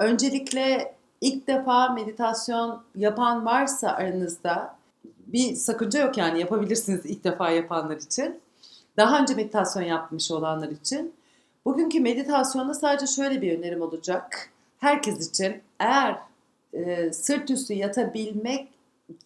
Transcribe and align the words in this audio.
Öncelikle 0.00 0.94
ilk 1.20 1.46
defa 1.46 1.88
meditasyon 1.88 2.82
yapan 2.96 3.46
varsa 3.46 3.88
aranızda 3.88 4.76
bir 5.26 5.54
sakınca 5.54 6.00
yok 6.00 6.18
yani 6.18 6.40
yapabilirsiniz 6.40 7.00
ilk 7.04 7.24
defa 7.24 7.50
yapanlar 7.50 7.96
için. 7.96 8.40
Daha 8.96 9.20
önce 9.20 9.34
meditasyon 9.34 9.82
yapmış 9.82 10.30
olanlar 10.30 10.68
için. 10.68 11.14
Bugünkü 11.64 12.00
meditasyonda 12.00 12.74
sadece 12.74 13.06
şöyle 13.06 13.42
bir 13.42 13.58
önerim 13.58 13.82
olacak. 13.82 14.50
Herkes 14.78 15.28
için 15.28 15.62
eğer 15.78 16.16
e, 16.72 17.12
sırt 17.12 17.50
üstü 17.50 17.74
yatabilmek 17.74 18.68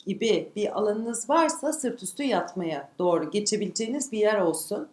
gibi 0.06 0.52
bir 0.56 0.78
alanınız 0.78 1.30
varsa 1.30 1.72
sırt 1.72 2.02
üstü 2.02 2.22
yatmaya 2.22 2.88
doğru 2.98 3.30
geçebileceğiniz 3.30 4.12
bir 4.12 4.18
yer 4.18 4.38
olsun. 4.38 4.88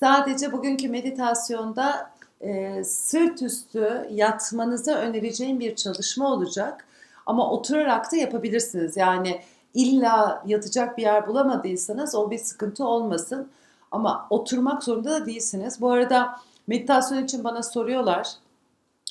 Sadece 0.00 0.52
bugünkü 0.52 0.88
meditasyonda 0.88 2.10
e, 2.44 2.84
sırt 2.84 3.42
üstü 3.42 4.08
yatmanızı 4.10 4.94
önereceğim 4.94 5.60
bir 5.60 5.76
çalışma 5.76 6.32
olacak. 6.32 6.86
Ama 7.26 7.50
oturarak 7.50 8.12
da 8.12 8.16
yapabilirsiniz. 8.16 8.96
Yani 8.96 9.40
illa 9.74 10.42
yatacak 10.46 10.98
bir 10.98 11.02
yer 11.02 11.26
bulamadıysanız 11.26 12.14
o 12.14 12.30
bir 12.30 12.38
sıkıntı 12.38 12.86
olmasın. 12.86 13.48
Ama 13.90 14.26
oturmak 14.30 14.84
zorunda 14.84 15.10
da 15.10 15.26
değilsiniz. 15.26 15.80
Bu 15.80 15.90
arada 15.90 16.40
meditasyon 16.66 17.24
için 17.24 17.44
bana 17.44 17.62
soruyorlar. 17.62 18.28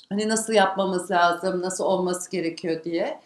Hani 0.09 0.29
nasıl 0.29 0.53
yapmamız 0.53 1.11
lazım, 1.11 1.61
nasıl 1.61 1.83
olması 1.83 2.31
gerekiyor 2.31 2.83
diye. 2.83 3.19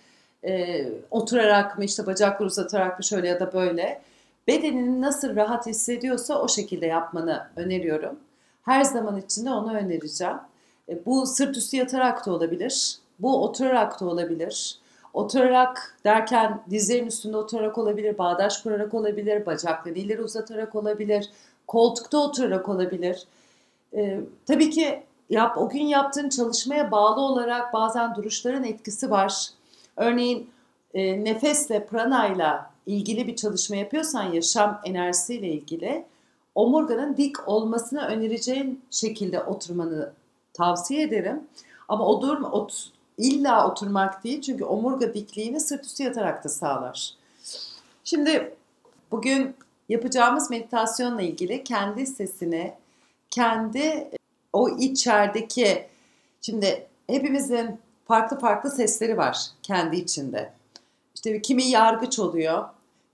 Ee, 0.43 0.87
oturarak 1.11 1.77
mı 1.77 1.85
işte 1.85 2.05
bacakları 2.05 2.47
uzatarak 2.47 2.99
mı 2.99 3.03
şöyle 3.03 3.27
ya 3.27 3.39
da 3.39 3.53
böyle. 3.53 4.01
Bedenini 4.47 5.01
nasıl 5.01 5.35
rahat 5.35 5.65
hissediyorsa 5.65 6.41
o 6.41 6.47
şekilde 6.47 6.85
yapmanı 6.85 7.47
öneriyorum. 7.55 8.19
Her 8.67 8.83
zaman 8.83 9.17
içinde 9.17 9.51
onu 9.51 9.73
önereceğim. 9.73 10.37
E, 10.89 11.05
bu 11.05 11.25
sırt 11.25 11.57
üstü 11.57 11.77
yatarak 11.77 12.25
da 12.25 12.31
olabilir. 12.31 12.97
Bu 13.19 13.43
oturarak 13.43 14.01
da 14.01 14.05
olabilir. 14.05 14.77
Oturarak 15.13 15.97
derken 16.03 16.61
dizlerin 16.69 17.07
üstünde 17.07 17.37
oturarak 17.37 17.77
olabilir, 17.77 18.17
bağdaş 18.17 18.61
kurarak 18.61 18.93
olabilir, 18.93 19.45
bacakları 19.45 19.99
ileri 19.99 20.21
uzatarak 20.21 20.75
olabilir, 20.75 21.29
koltukta 21.67 22.17
oturarak 22.17 22.69
olabilir. 22.69 23.23
Ee, 23.93 24.19
tabii 24.45 24.69
ki 24.69 25.03
yap, 25.29 25.57
o 25.57 25.69
gün 25.69 25.83
yaptığın 25.83 26.29
çalışmaya 26.29 26.91
bağlı 26.91 27.21
olarak 27.21 27.73
bazen 27.73 28.15
duruşların 28.15 28.63
etkisi 28.63 29.11
var. 29.11 29.47
Örneğin 29.95 30.49
e, 30.93 31.23
nefesle, 31.23 31.85
pranayla 31.85 32.71
ilgili 32.85 33.27
bir 33.27 33.35
çalışma 33.35 33.75
yapıyorsan 33.75 34.23
yaşam 34.23 34.81
enerjisiyle 34.85 35.47
ilgili 35.47 36.05
omurganın 36.57 37.17
dik 37.17 37.47
olmasını 37.47 38.01
önereceğin 38.01 38.81
şekilde 38.91 39.43
oturmanı 39.43 40.11
tavsiye 40.53 41.03
ederim. 41.03 41.43
Ama 41.87 42.05
o 42.05 42.21
durma, 42.21 42.51
ot, 42.51 42.89
illa 43.17 43.71
oturmak 43.71 44.23
değil 44.23 44.41
çünkü 44.41 44.63
omurga 44.63 45.13
dikliğini 45.13 45.59
sırt 45.59 45.85
üstü 45.85 46.03
yatarak 46.03 46.43
da 46.43 46.49
sağlar. 46.49 47.13
Şimdi 48.03 48.55
bugün 49.11 49.55
yapacağımız 49.89 50.49
meditasyonla 50.49 51.21
ilgili 51.21 51.63
kendi 51.63 52.05
sesini, 52.05 52.73
kendi 53.29 54.09
o 54.53 54.69
içerideki, 54.69 55.87
şimdi 56.41 56.87
hepimizin 57.07 57.79
farklı 58.07 58.39
farklı 58.39 58.69
sesleri 58.69 59.17
var 59.17 59.47
kendi 59.63 59.95
içinde. 59.95 60.53
İşte 61.15 61.41
kimi 61.41 61.63
yargıç 61.63 62.19
oluyor, 62.19 62.65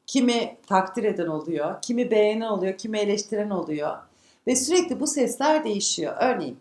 kimi 0.08 0.58
takdir 0.68 1.04
eden 1.04 1.28
oluyor, 1.28 1.82
kimi 1.82 2.12
beğenen 2.12 2.48
oluyor, 2.48 2.78
kimi 2.78 3.00
eleştiren 3.00 3.50
oluyor. 3.50 3.98
Ve 4.48 4.56
sürekli 4.56 5.00
bu 5.00 5.08
sesler 5.08 5.64
değişiyor. 5.64 6.16
Örneğin 6.20 6.58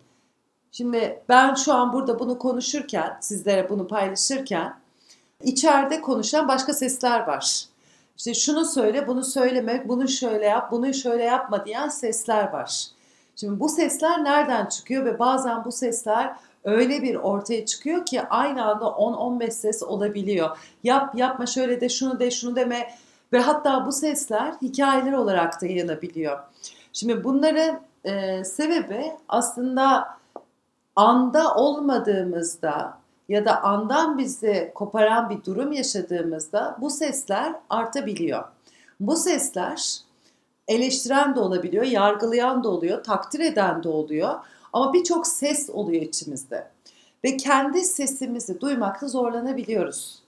Şimdi 0.73 1.23
ben 1.29 1.53
şu 1.53 1.73
an 1.73 1.93
burada 1.93 2.19
bunu 2.19 2.39
konuşurken, 2.39 3.17
sizlere 3.21 3.69
bunu 3.69 3.87
paylaşırken 3.87 4.79
içeride 5.43 6.01
konuşan 6.01 6.47
başka 6.47 6.73
sesler 6.73 7.27
var. 7.27 7.65
İşte 8.17 8.33
şunu 8.33 8.65
söyle, 8.65 9.07
bunu 9.07 9.23
söyleme, 9.23 9.83
bunu 9.87 10.07
şöyle 10.07 10.45
yap, 10.45 10.71
bunu 10.71 10.93
şöyle 10.93 11.23
yapma 11.23 11.65
diyen 11.65 11.89
sesler 11.89 12.53
var. 12.53 12.85
Şimdi 13.35 13.59
bu 13.59 13.69
sesler 13.69 14.23
nereden 14.23 14.65
çıkıyor 14.65 15.05
ve 15.05 15.19
bazen 15.19 15.65
bu 15.65 15.71
sesler 15.71 16.35
öyle 16.63 17.01
bir 17.01 17.15
ortaya 17.15 17.65
çıkıyor 17.65 18.05
ki 18.05 18.21
aynı 18.21 18.65
anda 18.65 18.85
10-15 18.85 19.51
ses 19.51 19.83
olabiliyor. 19.83 20.57
Yap, 20.83 21.15
yapma, 21.15 21.45
şöyle 21.45 21.81
de, 21.81 21.89
şunu 21.89 22.19
de, 22.19 22.31
şunu 22.31 22.55
deme 22.55 22.89
ve 23.33 23.39
hatta 23.39 23.85
bu 23.85 23.91
sesler 23.91 24.53
hikayeler 24.61 25.13
olarak 25.13 25.61
da 25.61 25.65
yayılabiliyor. 25.65 26.39
Şimdi 26.93 27.23
bunların 27.23 27.81
e, 28.03 28.43
sebebi 28.43 29.11
aslında 29.29 30.07
anda 30.95 31.55
olmadığımızda 31.55 32.97
ya 33.29 33.45
da 33.45 33.63
andan 33.63 34.17
bizi 34.17 34.71
koparan 34.75 35.29
bir 35.29 35.43
durum 35.45 35.71
yaşadığımızda 35.71 36.77
bu 36.81 36.89
sesler 36.89 37.55
artabiliyor. 37.69 38.43
Bu 38.99 39.15
sesler 39.15 39.97
eleştiren 40.67 41.35
de 41.35 41.39
olabiliyor, 41.39 41.83
yargılayan 41.83 42.63
da 42.63 42.69
oluyor, 42.69 43.03
takdir 43.03 43.39
eden 43.39 43.83
de 43.83 43.89
oluyor 43.89 44.39
ama 44.73 44.93
birçok 44.93 45.27
ses 45.27 45.69
oluyor 45.69 46.01
içimizde. 46.01 46.67
Ve 47.23 47.37
kendi 47.37 47.81
sesimizi 47.81 48.61
duymakta 48.61 49.07
zorlanabiliyoruz. 49.07 50.22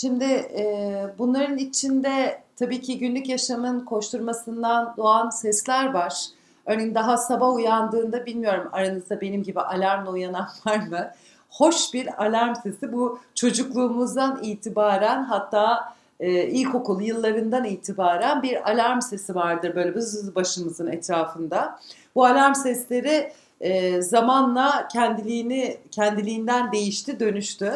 Şimdi 0.00 0.24
e, 0.24 1.06
bunların 1.18 1.58
içinde 1.58 2.42
tabii 2.56 2.80
ki 2.80 2.98
günlük 2.98 3.28
yaşamın 3.28 3.80
koşturmasından 3.80 4.94
doğan 4.96 5.30
sesler 5.30 5.92
var. 5.92 6.26
Örneğin 6.66 6.94
daha 6.94 7.16
sabah 7.16 7.54
uyandığında 7.54 8.26
bilmiyorum 8.26 8.68
aranızda 8.72 9.20
benim 9.20 9.42
gibi 9.42 9.60
alarmla 9.60 10.10
uyanan 10.10 10.48
var 10.66 10.76
mı? 10.76 11.10
Hoş 11.50 11.94
bir 11.94 12.24
alarm 12.24 12.54
sesi 12.62 12.92
bu 12.92 13.18
çocukluğumuzdan 13.34 14.42
itibaren 14.42 15.24
hatta 15.24 15.94
e, 16.20 16.46
ilkokul 16.46 17.00
yıllarından 17.00 17.64
itibaren 17.64 18.42
bir 18.42 18.70
alarm 18.70 19.00
sesi 19.00 19.34
vardır 19.34 19.74
böyle 19.74 19.94
bız 19.94 20.34
başımızın 20.34 20.86
etrafında. 20.86 21.80
Bu 22.14 22.24
alarm 22.24 22.54
sesleri 22.54 23.32
e, 23.60 24.02
zamanla 24.02 24.88
kendiliğini 24.88 25.76
kendiliğinden 25.90 26.72
değişti, 26.72 27.20
dönüştü. 27.20 27.72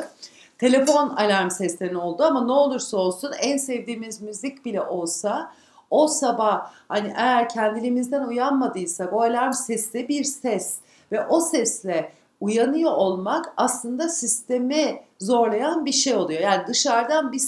Telefon 0.63 1.09
alarm 1.09 1.51
sesleri 1.51 1.97
oldu 1.97 2.23
ama 2.23 2.45
ne 2.45 2.53
olursa 2.53 2.97
olsun 2.97 3.33
en 3.41 3.57
sevdiğimiz 3.57 4.21
müzik 4.21 4.65
bile 4.65 4.83
olsa 4.83 5.53
o 5.91 6.09
sabah 6.09 6.73
hani 6.89 7.13
eğer 7.17 7.49
kendiliğimizden 7.49 8.25
uyanmadıysak 8.25 9.13
o 9.13 9.23
alarm 9.23 9.53
sesi 9.53 10.09
bir 10.09 10.25
ses 10.25 10.79
ve 11.13 11.27
o 11.27 11.41
sesle 11.41 12.13
uyanıyor 12.41 12.93
olmak 12.93 13.53
aslında 13.57 14.09
sistemi 14.09 15.03
zorlayan 15.21 15.87
bir 15.87 15.93
şey 15.93 16.15
oluyor. 16.15 16.41
Yani 16.41 16.67
dışarıdan 16.67 17.33
bir 17.33 17.43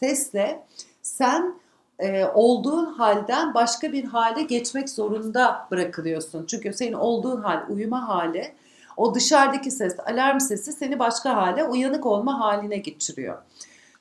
sesle 0.00 0.62
sen 1.02 1.54
e, 1.98 2.24
olduğun 2.24 2.86
halden 2.86 3.54
başka 3.54 3.92
bir 3.92 4.04
hale 4.04 4.42
geçmek 4.42 4.90
zorunda 4.90 5.66
bırakılıyorsun. 5.70 6.46
Çünkü 6.46 6.72
senin 6.72 6.92
olduğun 6.92 7.40
hal, 7.40 7.62
uyuma 7.68 8.08
hali, 8.08 8.52
o 9.00 9.14
dışarıdaki 9.14 9.70
ses, 9.70 9.96
alarm 10.06 10.40
sesi 10.40 10.72
seni 10.72 10.98
başka 10.98 11.36
hale, 11.36 11.64
uyanık 11.64 12.06
olma 12.06 12.40
haline 12.40 12.76
geçiriyor. 12.76 13.38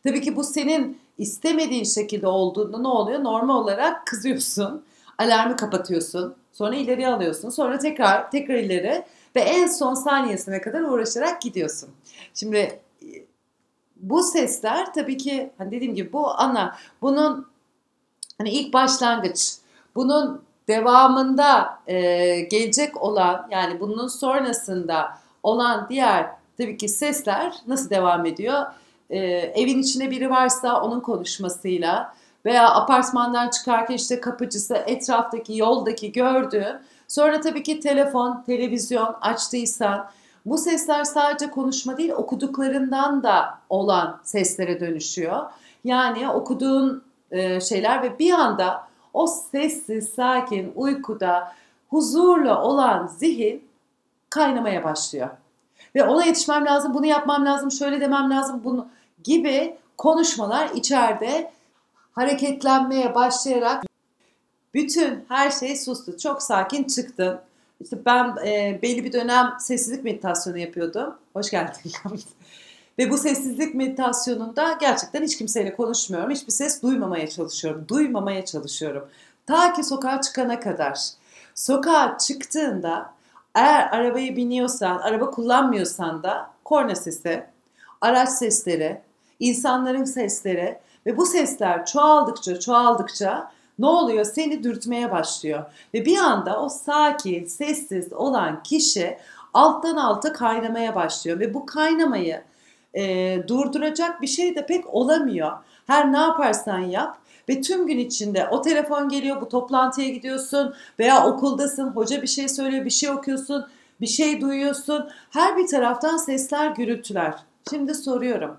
Tabii 0.03 0.21
ki 0.21 0.35
bu 0.35 0.43
senin 0.43 1.01
istemediğin 1.17 1.83
şekilde 1.83 2.27
olduğunda 2.27 2.77
ne 2.77 2.87
oluyor? 2.87 3.23
Normal 3.23 3.55
olarak 3.55 4.07
kızıyorsun, 4.07 4.83
alarmı 5.17 5.55
kapatıyorsun, 5.55 6.35
sonra 6.51 6.75
ileri 6.75 7.07
alıyorsun, 7.07 7.49
sonra 7.49 7.79
tekrar 7.79 8.31
tekrar 8.31 8.55
ileri 8.55 9.05
ve 9.35 9.39
en 9.39 9.67
son 9.67 9.93
saniyesine 9.93 10.61
kadar 10.61 10.81
uğraşarak 10.81 11.41
gidiyorsun. 11.41 11.89
Şimdi 12.33 12.79
bu 13.95 14.23
sesler 14.23 14.93
tabii 14.93 15.17
ki 15.17 15.51
hani 15.57 15.71
dediğim 15.71 15.95
gibi 15.95 16.13
bu 16.13 16.29
ana 16.29 16.75
bunun 17.01 17.47
hani 18.37 18.49
ilk 18.49 18.73
başlangıç 18.73 19.55
bunun 19.95 20.41
devamında 20.69 21.79
e, 21.87 22.39
gelecek 22.39 23.03
olan 23.03 23.47
yani 23.51 23.79
bunun 23.79 24.07
sonrasında 24.07 25.17
olan 25.43 25.87
diğer 25.89 26.29
tabii 26.57 26.77
ki 26.77 26.89
sesler 26.89 27.53
nasıl 27.67 27.89
devam 27.89 28.25
ediyor? 28.25 28.65
e, 29.09 29.19
evin 29.55 29.81
içinde 29.81 30.11
biri 30.11 30.29
varsa 30.29 30.81
onun 30.81 30.99
konuşmasıyla 30.99 32.13
veya 32.45 32.69
apartmandan 32.69 33.49
çıkarken 33.49 33.95
işte 33.95 34.21
kapıcısı 34.21 34.75
etraftaki 34.75 35.57
yoldaki 35.57 36.11
gördüğün 36.11 36.75
sonra 37.07 37.41
tabii 37.41 37.63
ki 37.63 37.79
telefon, 37.79 38.43
televizyon 38.45 39.15
açtıysan 39.21 40.09
bu 40.45 40.57
sesler 40.57 41.03
sadece 41.03 41.51
konuşma 41.51 41.97
değil 41.97 42.11
okuduklarından 42.11 43.23
da 43.23 43.59
olan 43.69 44.19
seslere 44.23 44.79
dönüşüyor. 44.79 45.45
Yani 45.83 46.29
okuduğun 46.29 47.03
e, 47.31 47.61
şeyler 47.61 48.03
ve 48.03 48.19
bir 48.19 48.31
anda 48.31 48.88
o 49.13 49.27
sessiz, 49.27 50.09
sakin, 50.09 50.71
uykuda, 50.75 51.53
huzurla 51.89 52.63
olan 52.63 53.07
zihin 53.07 53.63
kaynamaya 54.29 54.83
başlıyor. 54.83 55.29
Ve 55.95 56.03
ona 56.03 56.25
yetişmem 56.25 56.65
lazım, 56.65 56.93
bunu 56.93 57.05
yapmam 57.05 57.45
lazım, 57.45 57.71
şöyle 57.71 58.01
demem 58.01 58.29
lazım, 58.29 58.61
bunu 58.63 58.87
gibi 59.23 59.77
konuşmalar 59.97 60.69
içeride 60.69 61.51
hareketlenmeye 62.11 63.15
başlayarak 63.15 63.83
bütün 64.73 65.25
her 65.29 65.51
şey 65.51 65.77
sustu. 65.77 66.17
Çok 66.17 66.43
sakin 66.43 66.83
çıktın 66.83 67.39
İşte 67.81 68.05
ben 68.05 68.35
e, 68.45 68.79
belli 68.81 69.03
bir 69.03 69.13
dönem 69.13 69.53
sessizlik 69.59 70.03
meditasyonu 70.03 70.57
yapıyordum. 70.57 71.15
Hoş 71.33 71.51
geldin. 71.51 71.91
Ve 72.99 73.09
bu 73.09 73.17
sessizlik 73.17 73.75
meditasyonunda 73.75 74.77
gerçekten 74.79 75.23
hiç 75.23 75.37
kimseyle 75.37 75.75
konuşmuyorum. 75.75 76.31
Hiçbir 76.31 76.51
ses 76.51 76.83
duymamaya 76.83 77.29
çalışıyorum. 77.29 77.85
Duymamaya 77.87 78.45
çalışıyorum. 78.45 79.07
Ta 79.45 79.73
ki 79.73 79.83
sokağa 79.83 80.21
çıkana 80.21 80.59
kadar. 80.59 80.99
Sokağa 81.55 82.17
çıktığında 82.17 83.13
eğer 83.55 83.89
arabaya 83.91 84.35
biniyorsan, 84.35 84.97
araba 84.97 85.29
kullanmıyorsan 85.29 86.23
da 86.23 86.51
korna 86.63 86.95
sesi, 86.95 87.45
araç 88.01 88.29
sesleri, 88.29 89.01
insanların 89.39 90.03
sesleri 90.03 90.79
ve 91.05 91.17
bu 91.17 91.25
sesler 91.25 91.85
çoğaldıkça 91.85 92.59
çoğaldıkça 92.59 93.51
ne 93.79 93.85
oluyor? 93.85 94.25
Seni 94.25 94.63
dürtmeye 94.63 95.11
başlıyor. 95.11 95.63
Ve 95.93 96.05
bir 96.05 96.17
anda 96.17 96.61
o 96.61 96.69
sakin, 96.69 97.45
sessiz 97.45 98.13
olan 98.13 98.63
kişi 98.63 99.17
alttan 99.53 99.95
alta 99.95 100.33
kaynamaya 100.33 100.95
başlıyor. 100.95 101.39
Ve 101.39 101.53
bu 101.53 101.65
kaynamayı 101.65 102.41
e, 102.93 103.37
durduracak 103.47 104.21
bir 104.21 104.27
şey 104.27 104.55
de 104.55 104.65
pek 104.65 104.93
olamıyor. 104.93 105.51
Her 105.87 106.11
ne 106.11 106.17
yaparsan 106.17 106.79
yap 106.79 107.17
ve 107.49 107.61
tüm 107.61 107.87
gün 107.87 107.97
içinde 107.97 108.47
o 108.51 108.61
telefon 108.61 109.09
geliyor, 109.09 109.41
bu 109.41 109.49
toplantıya 109.49 110.09
gidiyorsun 110.09 110.73
veya 110.99 111.25
okuldasın, 111.25 111.87
hoca 111.87 112.21
bir 112.21 112.27
şey 112.27 112.49
söylüyor, 112.49 112.85
bir 112.85 112.89
şey 112.89 113.09
okuyorsun, 113.09 113.67
bir 114.01 114.07
şey 114.07 114.41
duyuyorsun. 114.41 115.09
Her 115.29 115.57
bir 115.57 115.67
taraftan 115.67 116.17
sesler, 116.17 116.71
gürültüler. 116.71 117.33
Şimdi 117.69 117.95
soruyorum. 117.95 118.57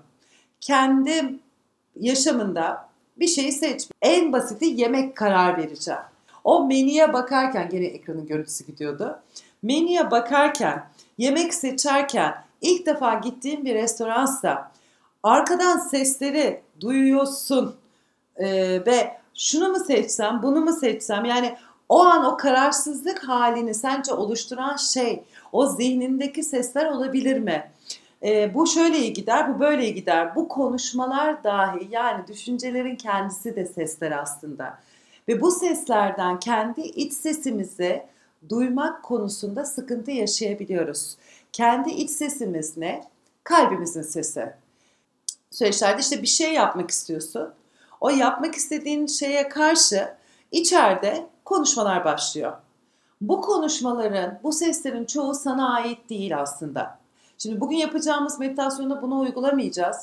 Kendi 0.61 1.35
yaşamında 1.99 2.89
bir 3.17 3.27
şeyi 3.27 3.51
seç. 3.51 3.87
En 4.01 4.33
basiti 4.33 4.65
yemek 4.65 5.15
karar 5.17 5.57
vereceğim. 5.57 6.01
O 6.43 6.65
menüye 6.65 7.13
bakarken 7.13 7.69
gene 7.69 7.85
ekranın 7.85 8.27
görüntüsü 8.27 8.65
gidiyordu. 8.65 9.19
Menüye 9.63 10.11
bakarken, 10.11 10.85
yemek 11.17 11.53
seçerken 11.53 12.33
ilk 12.61 12.85
defa 12.85 13.13
gittiğim 13.13 13.65
bir 13.65 13.75
restoransa 13.75 14.71
arkadan 15.23 15.77
sesleri 15.77 16.61
duyuyorsun 16.79 17.75
ee, 18.37 18.85
ve 18.85 19.17
şunu 19.35 19.69
mu 19.69 19.79
seçsem, 19.79 20.43
bunu 20.43 20.61
mu 20.61 20.73
seçsem 20.73 21.25
yani 21.25 21.55
o 21.89 21.99
an 21.99 22.25
o 22.25 22.37
kararsızlık 22.37 23.27
halini 23.27 23.73
sence 23.73 24.13
oluşturan 24.13 24.75
şey 24.75 25.23
o 25.51 25.65
zihnindeki 25.65 26.43
sesler 26.43 26.85
olabilir 26.85 27.39
mi? 27.39 27.71
E, 28.23 28.53
bu 28.53 28.67
şöyle 28.67 28.97
iyi 28.97 29.13
gider, 29.13 29.55
bu 29.55 29.59
böyle 29.59 29.83
iyi 29.83 29.93
gider. 29.93 30.35
Bu 30.35 30.47
konuşmalar 30.47 31.43
dahi 31.43 31.87
yani 31.91 32.27
düşüncelerin 32.27 32.95
kendisi 32.95 33.55
de 33.55 33.65
sesler 33.65 34.11
aslında. 34.11 34.79
Ve 35.27 35.41
bu 35.41 35.51
seslerden 35.51 36.39
kendi 36.39 36.81
iç 36.81 37.13
sesimizi 37.13 38.03
duymak 38.49 39.03
konusunda 39.03 39.65
sıkıntı 39.65 40.11
yaşayabiliyoruz. 40.11 41.17
Kendi 41.53 41.89
iç 41.89 42.09
sesimiz 42.09 42.77
ne? 42.77 43.03
Kalbimizin 43.43 44.01
sesi. 44.01 44.53
Süreçlerde 45.51 46.01
işte 46.01 46.21
bir 46.21 46.27
şey 46.27 46.53
yapmak 46.53 46.91
istiyorsun. 46.91 47.53
O 48.01 48.09
yapmak 48.09 48.55
istediğin 48.55 49.07
şeye 49.07 49.49
karşı 49.49 50.13
içeride 50.51 51.25
konuşmalar 51.45 52.05
başlıyor. 52.05 52.53
Bu 53.21 53.41
konuşmaların, 53.41 54.39
bu 54.43 54.53
seslerin 54.53 55.05
çoğu 55.05 55.33
sana 55.33 55.73
ait 55.75 56.09
değil 56.09 56.41
aslında. 56.41 56.99
Şimdi 57.37 57.61
bugün 57.61 57.77
yapacağımız 57.77 58.39
meditasyonda 58.39 59.01
bunu 59.01 59.19
uygulamayacağız. 59.19 59.97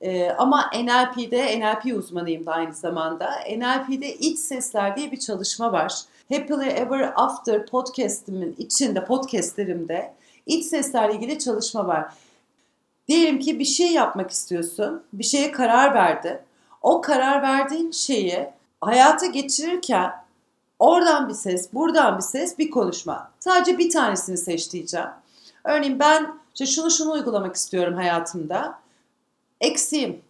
Ee, 0.00 0.30
ama 0.30 0.70
NLP'de, 0.74 1.60
NLP 1.60 1.96
uzmanıyım 1.96 2.46
da 2.46 2.52
aynı 2.52 2.74
zamanda. 2.74 3.30
NLP'de 3.56 4.14
iç 4.14 4.38
sesler 4.38 4.96
diye 4.96 5.12
bir 5.12 5.20
çalışma 5.20 5.72
var. 5.72 5.92
Happily 6.32 6.68
Ever 6.68 7.12
After 7.16 7.66
podcast'imin 7.66 8.54
içinde, 8.58 9.04
podcastlerimde 9.04 10.14
iç 10.46 10.64
seslerle 10.64 11.14
ilgili 11.14 11.38
çalışma 11.38 11.86
var. 11.86 12.12
Diyelim 13.08 13.38
ki 13.38 13.58
bir 13.58 13.64
şey 13.64 13.92
yapmak 13.92 14.30
istiyorsun, 14.30 15.02
bir 15.12 15.24
şeye 15.24 15.52
karar 15.52 15.94
verdin. 15.94 16.38
O 16.82 17.00
karar 17.00 17.42
verdiğin 17.42 17.90
şeyi 17.90 18.48
hayata 18.80 19.26
geçirirken 19.26 20.12
oradan 20.78 21.28
bir 21.28 21.34
ses, 21.34 21.72
buradan 21.72 22.18
bir 22.18 22.22
ses, 22.22 22.58
bir 22.58 22.70
konuşma. 22.70 23.30
Sadece 23.40 23.78
bir 23.78 23.90
tanesini 23.90 24.38
seç 24.38 24.72
diyeceğim. 24.72 25.08
Örneğin 25.64 25.98
ben 25.98 26.34
işte 26.54 26.66
şunu 26.66 26.90
şunu 26.90 27.12
uygulamak 27.12 27.56
istiyorum 27.56 27.94
hayatımda. 27.94 28.78
Eksiğim, 29.60 30.22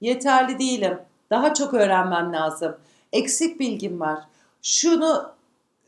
yeterli 0.00 0.58
değilim, 0.58 0.98
daha 1.30 1.54
çok 1.54 1.74
öğrenmem 1.74 2.32
lazım, 2.32 2.76
eksik 3.12 3.60
bilgim 3.60 4.00
var. 4.00 4.18
Şunu 4.62 5.35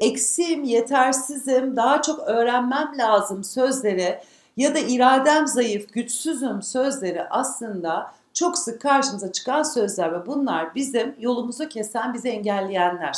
eksiğim, 0.01 0.65
yetersizim, 0.65 1.77
daha 1.77 2.03
çok 2.03 2.21
öğrenmem 2.21 2.93
lazım 2.99 3.45
sözleri 3.45 4.19
ya 4.57 4.75
da 4.75 4.79
iradem 4.79 5.47
zayıf, 5.47 5.93
güçsüzüm 5.93 6.63
sözleri 6.63 7.29
aslında 7.29 8.13
çok 8.35 8.59
sık 8.59 8.81
karşımıza 8.81 9.33
çıkan 9.33 9.63
sözler 9.63 10.13
ve 10.13 10.27
bunlar 10.27 10.75
bizim 10.75 11.15
yolumuzu 11.19 11.69
kesen, 11.69 12.15
bizi 12.15 12.29
engelleyenler. 12.29 13.17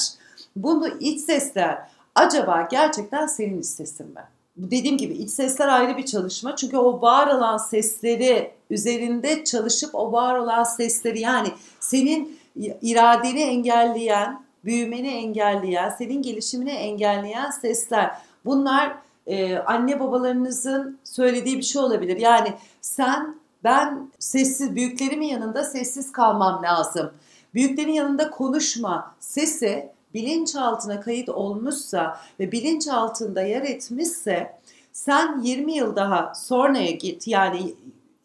Bunu 0.56 0.88
iç 0.88 1.20
sesler 1.20 1.78
acaba 2.14 2.68
gerçekten 2.70 3.26
senin 3.26 3.60
iç 3.60 3.66
sesin 3.66 4.06
mi? 4.06 4.24
dediğim 4.56 4.98
gibi 4.98 5.14
iç 5.14 5.30
sesler 5.30 5.68
ayrı 5.68 5.96
bir 5.96 6.06
çalışma. 6.06 6.56
Çünkü 6.56 6.76
o 6.76 7.02
var 7.02 7.26
olan 7.26 7.56
sesleri 7.56 8.50
üzerinde 8.70 9.44
çalışıp 9.44 9.94
o 9.94 10.12
var 10.12 10.38
olan 10.38 10.64
sesleri 10.64 11.20
yani 11.20 11.48
senin 11.80 12.38
iradeni 12.82 13.42
engelleyen, 13.42 14.42
büyümeni 14.64 15.08
engelleyen, 15.08 15.90
senin 15.90 16.22
gelişimini 16.22 16.70
engelleyen 16.70 17.50
sesler. 17.50 18.16
Bunlar 18.44 18.96
e, 19.26 19.56
anne 19.58 20.00
babalarınızın 20.00 20.98
söylediği 21.04 21.58
bir 21.58 21.62
şey 21.62 21.82
olabilir. 21.82 22.16
Yani 22.16 22.54
sen 22.80 23.40
ben 23.64 24.10
sessiz 24.18 24.74
büyüklerimin 24.74 25.26
yanında 25.26 25.64
sessiz 25.64 26.12
kalmam 26.12 26.62
lazım. 26.62 27.12
Büyüklerin 27.54 27.92
yanında 27.92 28.30
konuşma 28.30 29.14
sesi 29.20 29.90
bilinçaltına 30.14 31.00
kayıt 31.00 31.28
olmuşsa 31.28 32.20
ve 32.40 32.52
bilinçaltında 32.52 33.42
yer 33.42 33.62
etmişse 33.62 34.60
sen 34.92 35.40
20 35.42 35.72
yıl 35.72 35.96
daha 35.96 36.34
sonraya 36.34 36.90
git 36.90 37.28
yani 37.28 37.74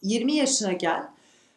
20 0.01 0.33
yaşına 0.33 0.73
gel 0.73 1.03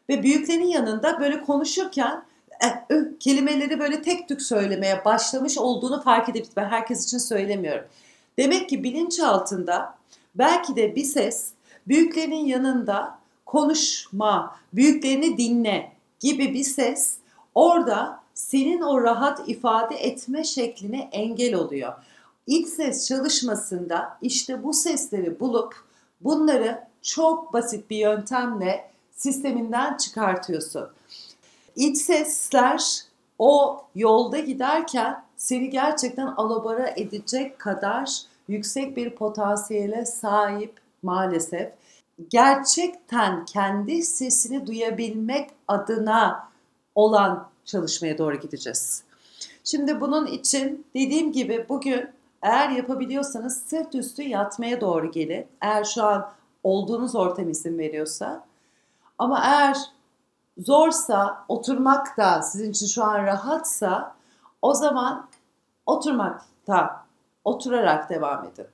ve 0.09 0.23
büyüklerin 0.23 0.67
yanında 0.67 1.21
böyle 1.21 1.43
konuşurken 1.43 2.23
e, 2.65 2.95
ö, 2.95 3.19
kelimeleri 3.19 3.79
böyle 3.79 4.03
tek 4.03 4.29
tük 4.29 4.43
söylemeye 4.43 5.05
başlamış 5.05 5.59
olduğunu 5.59 6.03
fark 6.03 6.29
edip 6.29 6.47
ben 6.57 6.69
herkes 6.69 7.05
için 7.05 7.19
söylemiyorum. 7.19 7.85
Demek 8.39 8.69
ki 8.69 8.83
bilinçaltında 8.83 9.95
belki 10.35 10.77
de 10.77 10.97
bir 10.97 11.05
ses 11.05 11.51
büyüklerin 11.89 12.47
yanında 12.47 13.19
konuşma, 13.47 14.57
büyüklerini 14.73 15.39
dinle 15.39 15.93
gibi 16.21 16.55
bir 16.55 16.65
ses 16.65 17.17
orada 17.55 18.21
senin 18.35 18.81
o 18.81 19.03
rahat 19.03 19.49
ifade 19.49 19.97
etme 19.97 20.45
şekline 20.45 21.09
engel 21.13 21.55
oluyor. 21.55 21.93
İç 22.47 22.69
ses 22.69 23.09
çalışmasında 23.09 24.19
işte 24.23 24.65
bu 24.65 24.73
sesleri 24.73 25.41
bulup 25.41 25.75
bunları 26.21 26.85
çok 27.03 27.53
basit 27.53 27.91
bir 27.91 27.97
yöntemle 27.97 28.91
sisteminden 29.17 29.97
çıkartıyorsun. 29.97 30.89
İç 31.79 31.97
sesler 31.97 33.03
o 33.39 33.83
yolda 33.95 34.39
giderken 34.39 35.25
seni 35.37 35.71
gerçekten 35.71 36.27
alabora 36.27 36.89
edecek 36.97 37.59
kadar 37.59 38.23
yüksek 38.49 38.97
bir 38.97 39.11
potansiyele 39.11 40.07
sahip 40.07 40.81
maalesef. 41.03 41.73
Gerçekten 42.29 43.45
kendi 43.45 44.03
sesini 44.03 44.67
duyabilmek 44.67 45.51
adına 45.69 46.49
olan 46.95 47.49
çalışmaya 47.65 48.19
doğru 48.19 48.41
gideceğiz. 48.41 49.03
Şimdi 49.65 50.01
bunun 50.01 50.27
için 50.27 50.87
dediğim 50.95 51.33
gibi 51.33 51.67
bugün 51.69 52.09
eğer 52.43 52.71
yapabiliyorsanız 52.71 53.63
sırt 53.63 53.95
üstü 53.95 54.23
yatmaya 54.23 54.81
doğru 54.81 55.11
gelin. 55.11 55.47
Eğer 55.61 55.85
şu 55.85 56.05
an 56.05 56.31
olduğunuz 56.63 57.15
ortam 57.17 57.51
izin 57.51 57.79
veriyorsa. 57.79 58.45
Ama 59.19 59.41
eğer 59.45 59.77
zorsa, 60.59 61.45
oturmak 61.49 62.17
da 62.17 62.43
sizin 62.43 62.71
için 62.71 62.87
şu 62.87 63.05
an 63.05 63.27
rahatsa 63.27 64.17
o 64.63 64.75
zaman 64.75 65.29
oturmakta, 65.87 67.07
oturarak 67.45 68.11
devam 68.11 68.45
edin. 68.45 68.67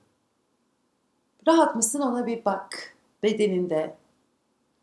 Rahat 1.47 1.75
mısın 1.75 1.99
ona 1.99 2.25
bir 2.25 2.45
bak 2.45 2.95
bedeninde. 3.23 3.95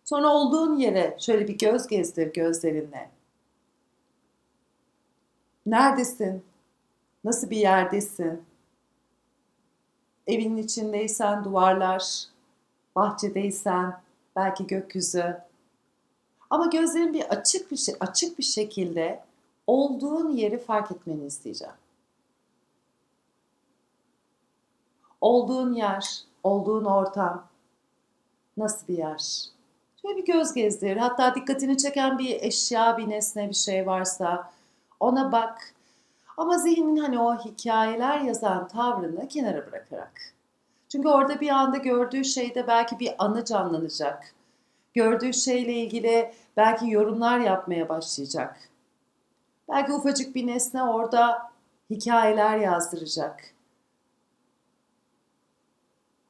Sonra 0.05 0.29
olduğun 0.29 0.77
yere 0.77 1.17
şöyle 1.21 1.49
bir 1.49 1.59
göz 1.59 1.87
gezdir 1.87 2.33
gözlerinle. 2.33 3.11
Neredesin? 5.67 6.45
Nasıl 7.25 7.51
bir 7.51 7.57
yerdesin? 7.57 8.45
Evinin 10.27 10.57
içindeysen 10.57 11.45
duvarlar, 11.45 12.25
bahçedeysen 12.97 14.01
belki 14.37 14.67
gökyüzü. 14.67 15.37
Ama 16.53 16.67
gözlerin 16.67 17.15
bir 17.15 17.25
açık 17.25 17.71
bir 17.71 17.77
şey, 17.77 17.95
açık 18.01 18.39
bir 18.39 18.45
şekilde 18.45 19.25
olduğun 19.67 20.31
yeri 20.31 20.59
fark 20.59 20.91
etmeni 20.93 21.27
isteyeceğim. 21.27 21.75
olduğun 25.23 25.73
yer, 25.73 26.23
olduğun 26.43 26.85
ortam 26.85 27.45
nasıl 28.57 28.89
bir 28.89 28.99
yer? 28.99 29.45
Şöyle 30.03 30.17
bir 30.17 30.27
göz 30.27 30.53
gezdir. 30.53 30.97
Hatta 30.97 31.35
dikkatini 31.35 31.77
çeken 31.77 32.19
bir 32.19 32.43
eşya, 32.43 32.99
bir 32.99 33.09
nesne, 33.09 33.49
bir 33.49 33.55
şey 33.55 33.87
varsa 33.87 34.53
ona 35.01 35.33
bak. 35.33 35.75
Ama 36.37 36.59
zihnin 36.59 36.97
hani 36.97 37.19
o 37.19 37.39
hikayeler 37.39 38.21
yazan 38.21 38.69
tavrını 38.69 39.29
kenara 39.29 39.67
bırakarak. 39.67 40.13
Çünkü 40.89 41.09
orada 41.09 41.41
bir 41.41 41.49
anda 41.49 41.77
gördüğü 41.77 42.25
şeyde 42.25 42.67
belki 42.67 42.99
bir 42.99 43.15
anı 43.19 43.45
canlanacak. 43.45 44.35
Gördüğü 44.95 45.33
şeyle 45.33 45.73
ilgili 45.73 46.33
belki 46.57 46.91
yorumlar 46.91 47.39
yapmaya 47.39 47.89
başlayacak. 47.89 48.69
Belki 49.69 49.93
ufacık 49.93 50.35
bir 50.35 50.47
nesne 50.47 50.83
orada 50.83 51.53
hikayeler 51.91 52.59
yazdıracak. 52.59 53.55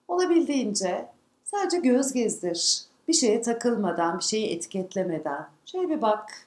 Olabildiğince 0.08 1.08
sadece 1.44 1.78
göz 1.78 2.12
gezdir. 2.12 2.84
Bir 3.08 3.12
şeye 3.12 3.42
takılmadan, 3.42 4.18
bir 4.18 4.24
şeyi 4.24 4.56
etiketlemeden. 4.56 5.48
Şöyle 5.66 5.88
bir 5.88 6.02
bak. 6.02 6.46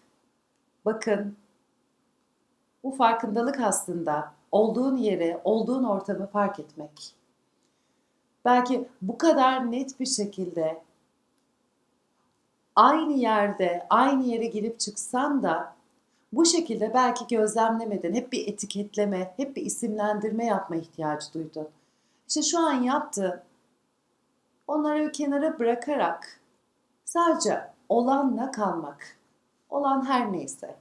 Bakın. 0.86 1.36
Bu 2.84 2.92
farkındalık 2.92 3.60
aslında 3.60 4.34
olduğun 4.52 4.98
yeri, 4.98 5.38
olduğun 5.44 5.84
ortamı 5.84 6.28
fark 6.28 6.60
etmek. 6.60 7.16
Belki 8.46 8.88
bu 9.02 9.18
kadar 9.18 9.72
net 9.72 10.00
bir 10.00 10.06
şekilde 10.06 10.82
aynı 12.76 13.14
yerde, 13.14 13.88
aynı 13.90 14.24
yere 14.24 14.46
girip 14.46 14.80
çıksan 14.80 15.44
da 15.44 15.76
bu 16.34 16.46
şekilde 16.46 16.94
belki 16.94 17.36
gözlemlemeden 17.36 18.14
hep 18.14 18.32
bir 18.32 18.48
etiketleme, 18.48 19.34
hep 19.38 19.56
bir 19.56 19.66
isimlendirme 19.66 20.46
yapma 20.46 20.76
ihtiyacı 20.76 21.34
duydun. 21.34 21.68
İşte 22.28 22.42
şu 22.42 22.60
an 22.60 22.74
yaptığın 22.74 23.42
onları 24.68 25.12
kenara 25.12 25.60
bırakarak 25.60 26.40
sadece 27.06 27.62
olanla 27.90 28.52
kalmak. 28.52 29.18
Olan 29.70 30.06
her 30.06 30.32
neyse. 30.32 30.76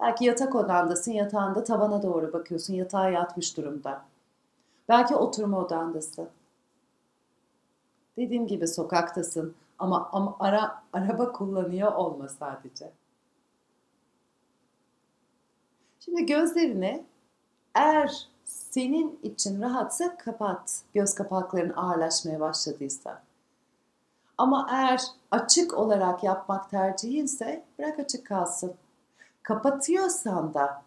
Belki 0.00 0.24
yatak 0.24 0.54
odandasın, 0.54 1.12
yatağında 1.12 1.64
tavana 1.64 2.02
doğru 2.02 2.32
bakıyorsun, 2.32 2.74
yatağa 2.74 3.10
yatmış 3.10 3.56
durumda. 3.56 4.02
Belki 4.88 5.14
oturma 5.16 5.58
odandasın. 5.58 6.28
Dediğim 8.16 8.46
gibi 8.46 8.68
sokaktasın 8.68 9.54
ama, 9.82 10.08
ama 10.12 10.36
ara, 10.40 10.82
araba 10.92 11.32
kullanıyor 11.32 11.92
olma 11.92 12.28
sadece. 12.28 12.92
Şimdi 16.00 16.26
gözlerini 16.26 17.04
eğer 17.74 18.28
senin 18.44 19.18
için 19.22 19.62
rahatsa 19.62 20.16
kapat. 20.16 20.82
Göz 20.94 21.14
kapakların 21.14 21.72
ağırlaşmaya 21.76 22.40
başladıysa. 22.40 23.22
Ama 24.38 24.68
eğer 24.70 25.02
açık 25.30 25.74
olarak 25.74 26.24
yapmak 26.24 26.70
tercihinse 26.70 27.64
bırak 27.78 27.98
açık 27.98 28.26
kalsın. 28.26 28.74
Kapatıyorsan 29.42 30.54
da 30.54 30.82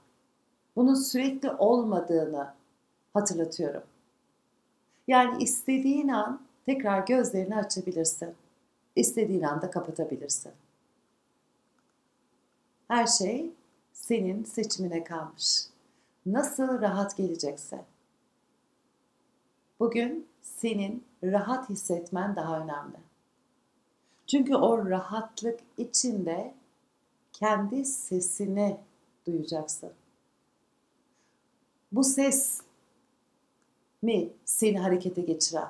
bunun 0.75 0.93
sürekli 0.93 1.51
olmadığını 1.51 2.53
hatırlatıyorum. 3.13 3.83
Yani 5.07 5.43
istediğin 5.43 6.07
an 6.07 6.41
tekrar 6.65 7.05
gözlerini 7.05 7.55
açabilirsin. 7.55 8.35
İstediğin 8.95 9.41
anda 9.41 9.71
kapatabilirsin. 9.71 10.51
Her 12.87 13.07
şey 13.07 13.51
senin 13.93 14.43
seçimine 14.43 15.03
kalmış. 15.03 15.65
Nasıl 16.25 16.81
rahat 16.81 17.17
gelecekse. 17.17 17.85
Bugün 19.79 20.27
senin 20.41 21.03
rahat 21.23 21.69
hissetmen 21.69 22.35
daha 22.35 22.59
önemli. 22.59 22.97
Çünkü 24.27 24.55
o 24.55 24.89
rahatlık 24.89 25.59
içinde 25.77 26.53
kendi 27.33 27.85
sesini 27.85 28.77
duyacaksın. 29.27 29.91
Bu 31.91 32.03
ses 32.03 32.61
mi 34.01 34.29
seni 34.45 34.79
harekete 34.79 35.21
geçiren? 35.21 35.69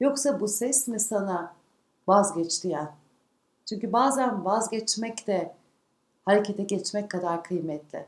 Yoksa 0.00 0.40
bu 0.40 0.48
ses 0.48 0.88
mi 0.88 1.00
sana 1.00 1.57
vazgeç 2.08 2.64
diyen? 2.64 2.92
Çünkü 3.66 3.92
bazen 3.92 4.44
vazgeçmek 4.44 5.26
de 5.26 5.54
harekete 6.24 6.62
geçmek 6.62 7.10
kadar 7.10 7.44
kıymetli. 7.44 8.06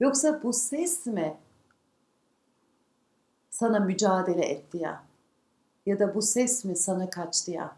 Yoksa 0.00 0.42
bu 0.42 0.52
ses 0.52 1.06
mi 1.06 1.36
sana 3.50 3.80
mücadele 3.80 4.46
et 4.46 4.72
diyen? 4.72 5.00
Ya 5.86 5.98
da 5.98 6.14
bu 6.14 6.22
ses 6.22 6.64
mi 6.64 6.76
sana 6.76 7.10
kaç 7.10 7.46
diyen? 7.46 7.70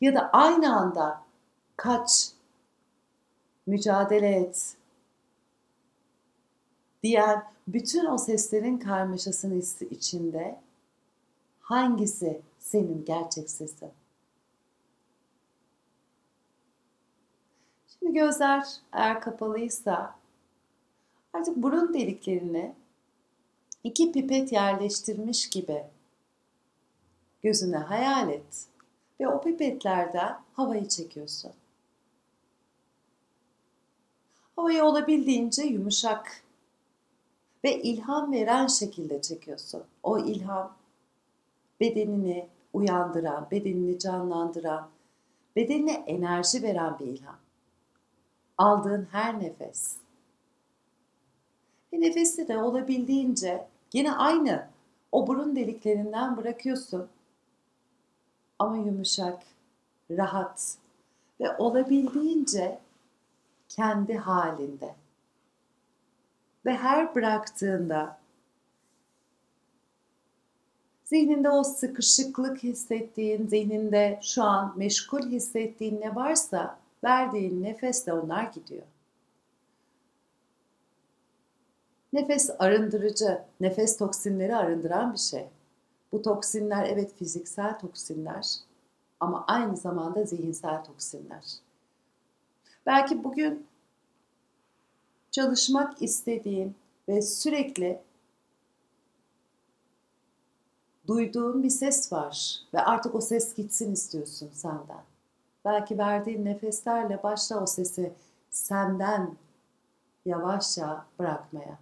Ya 0.00 0.14
da 0.14 0.30
aynı 0.32 0.76
anda 0.76 1.22
kaç, 1.76 2.30
mücadele 3.66 4.36
et 4.36 4.76
diyen 7.02 7.44
bütün 7.68 8.06
o 8.06 8.18
seslerin 8.18 8.78
karmaşasının 8.78 9.64
içinde 9.90 10.60
hangisi 11.60 12.40
senin 12.68 13.04
gerçek 13.04 13.50
sesin? 13.50 13.90
Şimdi 17.88 18.12
gözler 18.12 18.66
eğer 18.92 19.20
kapalıysa 19.20 20.14
artık 21.32 21.56
burun 21.56 21.94
deliklerini 21.94 22.74
iki 23.84 24.12
pipet 24.12 24.52
yerleştirmiş 24.52 25.48
gibi 25.50 25.84
gözüne 27.42 27.76
hayal 27.76 28.30
et 28.30 28.66
ve 29.20 29.28
o 29.28 29.40
pipetlerden 29.40 30.40
havayı 30.52 30.88
çekiyorsun. 30.88 31.52
Havayı 34.56 34.84
olabildiğince 34.84 35.62
yumuşak 35.62 36.42
ve 37.64 37.82
ilham 37.82 38.32
veren 38.32 38.66
şekilde 38.66 39.22
çekiyorsun. 39.22 39.84
O 40.02 40.18
ilham 40.18 40.76
bedenini 41.80 42.48
uyandıran, 42.72 43.48
bedenini 43.50 43.98
canlandıran, 43.98 44.88
bedenine 45.56 45.92
enerji 45.92 46.62
veren 46.62 46.98
bir 46.98 47.06
ilham. 47.06 47.38
Aldığın 48.58 49.08
her 49.12 49.40
nefes. 49.40 49.96
Ve 51.92 52.00
nefesi 52.00 52.48
de 52.48 52.58
olabildiğince 52.58 53.66
yine 53.92 54.12
aynı 54.12 54.66
o 55.12 55.26
burun 55.26 55.56
deliklerinden 55.56 56.36
bırakıyorsun. 56.36 57.08
Ama 58.58 58.76
yumuşak, 58.76 59.42
rahat 60.10 60.76
ve 61.40 61.56
olabildiğince 61.56 62.78
kendi 63.68 64.16
halinde. 64.16 64.94
Ve 66.66 66.76
her 66.76 67.14
bıraktığında 67.14 68.17
zihninde 71.08 71.50
o 71.50 71.64
sıkışıklık 71.64 72.62
hissettiğin, 72.62 73.46
zihninde 73.46 74.18
şu 74.22 74.42
an 74.42 74.74
meşgul 74.76 75.30
hissettiğin 75.30 76.00
ne 76.00 76.14
varsa 76.14 76.78
verdiğin 77.04 77.62
nefesle 77.62 78.12
onlar 78.12 78.42
gidiyor. 78.42 78.82
Nefes 82.12 82.50
arındırıcı, 82.58 83.42
nefes 83.60 83.96
toksinleri 83.96 84.56
arındıran 84.56 85.12
bir 85.12 85.18
şey. 85.18 85.46
Bu 86.12 86.22
toksinler 86.22 86.84
evet 86.84 87.14
fiziksel 87.14 87.78
toksinler 87.78 88.56
ama 89.20 89.44
aynı 89.46 89.76
zamanda 89.76 90.24
zihinsel 90.24 90.84
toksinler. 90.84 91.44
Belki 92.86 93.24
bugün 93.24 93.66
çalışmak 95.30 96.02
istediğin 96.02 96.74
ve 97.08 97.22
sürekli 97.22 97.98
duyduğun 101.08 101.62
bir 101.62 101.70
ses 101.70 102.12
var 102.12 102.62
ve 102.74 102.80
artık 102.80 103.14
o 103.14 103.20
ses 103.20 103.54
gitsin 103.54 103.92
istiyorsun 103.92 104.50
senden. 104.52 105.02
Belki 105.64 105.98
verdiğin 105.98 106.44
nefeslerle 106.44 107.22
başla 107.22 107.62
o 107.62 107.66
sesi 107.66 108.12
senden 108.50 109.36
yavaşça 110.26 111.06
bırakmaya. 111.18 111.78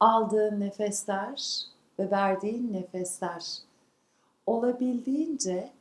Aldığın 0.00 0.60
nefesler 0.60 1.66
ve 1.98 2.10
verdiğin 2.10 2.72
nefesler 2.72 3.58
olabildiğince 4.46 5.72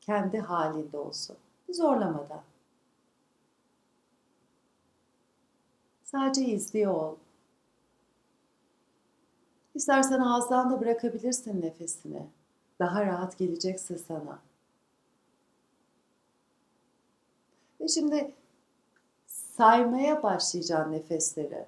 kendi 0.00 0.38
halinde 0.38 0.98
olsun. 0.98 1.36
Zorlamadan. 1.72 2.42
Sadece 6.04 6.44
izliyor 6.44 6.94
ol. 6.94 7.16
İstersen 9.76 10.20
ağızdan 10.20 10.70
da 10.70 10.80
bırakabilirsin 10.80 11.62
nefesini. 11.62 12.22
Daha 12.78 13.06
rahat 13.06 13.38
gelecekse 13.38 13.98
sana. 13.98 14.38
Ve 17.80 17.88
şimdi 17.88 18.34
saymaya 19.26 20.22
başlayacaksın 20.22 20.92
nefesleri. 20.92 21.64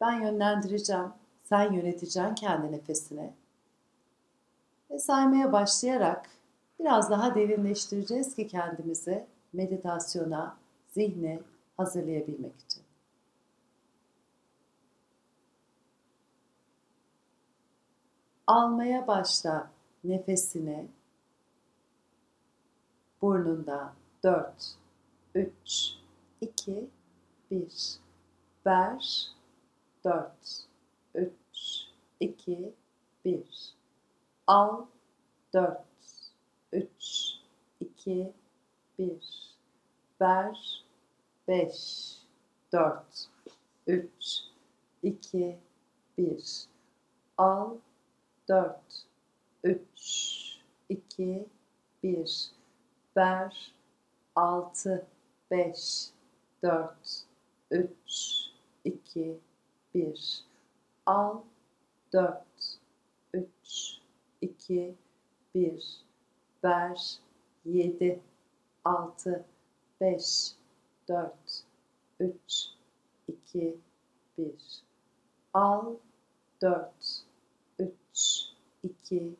Ben 0.00 0.20
yönlendireceğim. 0.20 1.08
Sen 1.44 1.72
yöneteceksin 1.72 2.34
kendi 2.34 2.72
nefesini. 2.72 3.32
Ve 4.90 4.98
saymaya 4.98 5.52
başlayarak 5.52 6.28
biraz 6.80 7.10
daha 7.10 7.34
derinleştireceğiz 7.34 8.34
ki 8.34 8.48
kendimizi 8.48 9.26
meditasyona, 9.52 10.56
zihni 10.94 11.40
hazırlayabilmek 11.76 12.60
için. 12.60 12.81
Almaya 18.46 19.06
başla 19.06 19.70
nefesini 20.04 20.88
burnundan 23.22 23.92
4, 24.24 24.74
3, 25.34 25.94
2, 26.40 26.88
1. 27.50 27.98
Ver 28.66 29.28
4, 30.04 30.32
3, 31.14 31.32
2, 32.20 32.72
1. 33.24 33.74
Al 34.46 34.86
4, 35.54 35.84
3, 36.72 36.88
2, 37.80 38.32
1. 38.98 39.56
Ver 40.20 40.84
5, 41.48 42.18
4, 42.72 43.28
3, 43.86 44.44
2, 45.02 45.58
1. 46.16 46.68
Al 47.38 47.70
4, 48.52 49.06
3, 49.62 50.60
2, 51.08 51.48
1. 52.02 52.52
Ver 53.14 53.50
6, 54.34 55.00
5, 55.48 56.12
4, 56.60 57.26
3, 57.70 57.82
2, 59.14 59.40
1. 59.94 60.44
Al 61.06 61.44
4, 62.10 62.44
3, 63.30 63.48
2, 64.38 64.96
1. 65.54 66.04
Ver 66.60 66.94
7, 67.64 68.20
6, 69.98 70.58
5, 70.98 71.06
4, 71.06 71.64
3, 72.18 72.76
2, 73.54 73.74
1. 74.36 74.84
Al 75.54 75.98
4, 76.60 77.31
3, 78.12 78.54
2, 78.82 79.36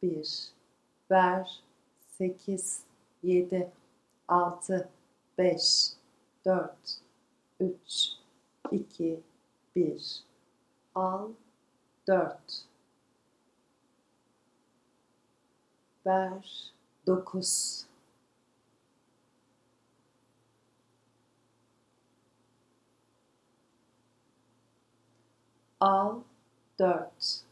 1. 0.00 0.54
Ver 1.08 1.44
8, 2.18 2.84
7, 3.22 3.72
6, 4.26 4.88
5, 5.36 5.96
4, 5.96 5.96
3, 6.38 6.72
2, 8.68 9.32
1. 9.74 10.24
Al 10.94 11.34
4. 12.06 12.66
Ver 16.04 16.42
9. 17.06 17.86
Al 25.80 26.22
4. 26.76 27.49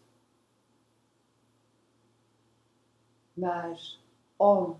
Ver 3.43 3.99
10. 4.39 4.77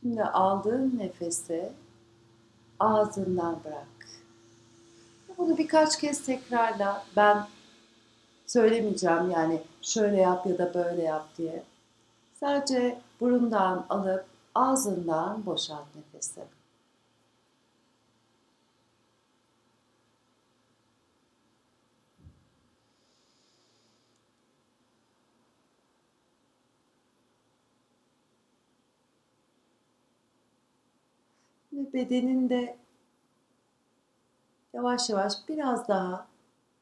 Şimdi 0.00 0.24
aldığın 0.24 0.98
nefesi 0.98 1.72
ağzından 2.80 3.60
bırak. 3.64 3.88
Bunu 5.38 5.58
birkaç 5.58 5.98
kez 5.98 6.26
tekrarla. 6.26 7.04
Ben 7.16 7.46
söylemeyeceğim 8.46 9.30
yani 9.30 9.62
şöyle 9.82 10.16
yap 10.16 10.46
ya 10.46 10.58
da 10.58 10.74
böyle 10.74 11.02
yap 11.02 11.26
diye. 11.38 11.62
Sadece 12.40 12.98
burundan 13.20 13.86
alıp 13.88 14.24
ağzından 14.54 15.46
boşalt 15.46 15.86
nefesi. 15.96 16.57
Ve 31.88 31.92
bedeninde 31.92 32.76
yavaş 34.72 35.10
yavaş 35.10 35.32
biraz 35.48 35.88
daha 35.88 36.26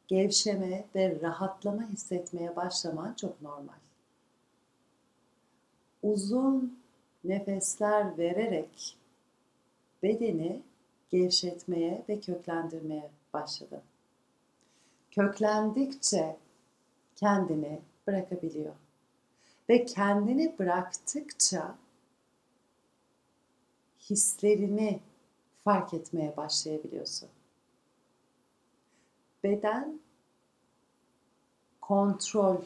gevşeme 0.09 0.85
ve 0.95 1.21
rahatlama 1.23 1.89
hissetmeye 1.89 2.57
başlaman 2.57 3.15
çok 3.15 3.43
normal. 3.43 3.75
Uzun 6.03 6.79
nefesler 7.25 8.19
vererek 8.19 8.97
bedeni 10.03 10.63
gevşetmeye 11.11 12.03
ve 12.09 12.21
köklendirmeye 12.21 13.11
başladın. 13.33 13.83
Köklendikçe 15.11 16.37
kendini 17.17 17.79
bırakabiliyor. 18.07 18.75
Ve 19.69 19.85
kendini 19.85 20.59
bıraktıkça 20.59 21.75
hislerini 24.11 25.01
fark 25.65 25.95
etmeye 25.95 26.37
başlayabiliyorsun. 26.37 27.29
Beden 29.45 30.01
kontrol 31.81 32.57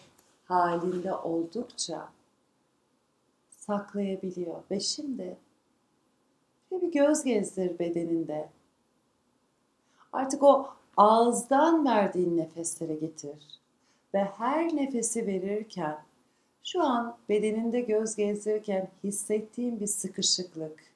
halinde 0.44 1.14
oldukça 1.14 2.08
saklayabiliyor 3.50 4.62
ve 4.70 4.80
şimdi 4.80 5.36
bir 6.70 6.92
göz 6.92 7.24
gezdir 7.24 7.78
bedeninde. 7.78 8.48
Artık 10.12 10.42
o 10.42 10.68
ağızdan 10.96 11.84
verdiğin 11.84 12.36
nefeslere 12.36 12.94
getir 12.94 13.60
ve 14.14 14.24
her 14.24 14.76
nefesi 14.76 15.26
verirken 15.26 15.98
şu 16.64 16.82
an 16.82 17.16
bedeninde 17.28 17.80
göz 17.80 18.16
gezdirirken 18.16 18.88
hissettiğin 19.04 19.80
bir 19.80 19.86
sıkışıklık, 19.86 20.89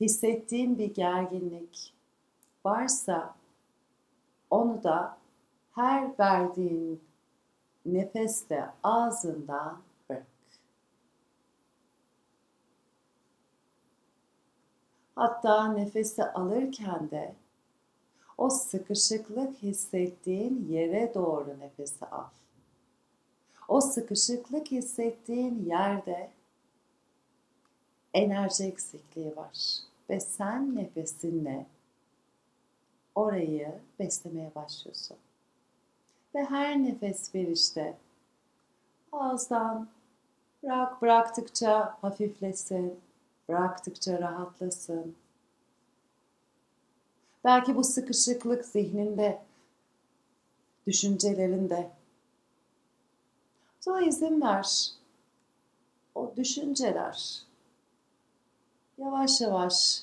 hissettiğin 0.00 0.78
bir 0.78 0.94
gerginlik 0.94 1.94
varsa 2.64 3.34
onu 4.50 4.82
da 4.82 5.18
her 5.72 6.18
verdiğin 6.18 7.00
nefeste 7.86 8.70
ağzından 8.82 9.82
bırak. 10.08 10.26
Hatta 15.14 15.72
nefesi 15.72 16.24
alırken 16.24 17.10
de 17.10 17.34
o 18.38 18.50
sıkışıklık 18.50 19.56
hissettiğin 19.62 20.68
yere 20.68 21.14
doğru 21.14 21.60
nefesi 21.60 22.06
al. 22.06 22.24
O 23.68 23.80
sıkışıklık 23.80 24.70
hissettiğin 24.70 25.64
yerde 25.64 26.30
enerji 28.16 28.64
eksikliği 28.64 29.36
var 29.36 29.78
ve 30.10 30.20
sen 30.20 30.76
nefesinle 30.76 31.66
orayı 33.14 33.74
beslemeye 33.98 34.54
başlıyorsun. 34.54 35.16
Ve 36.34 36.44
her 36.44 36.82
nefes 36.82 37.34
verişte 37.34 37.96
ağızdan 39.12 39.88
bırak 40.62 41.02
bıraktıkça 41.02 41.98
hafiflesin, 42.00 43.00
bıraktıkça 43.48 44.18
rahatlasın. 44.18 45.14
Belki 47.44 47.76
bu 47.76 47.84
sıkışıklık 47.84 48.64
zihninde, 48.64 49.42
düşüncelerinde. 50.86 51.90
Sonra 53.80 54.00
izin 54.00 54.40
ver. 54.40 54.92
O 56.14 56.32
düşünceler 56.36 57.45
yavaş 58.98 59.40
yavaş 59.40 60.02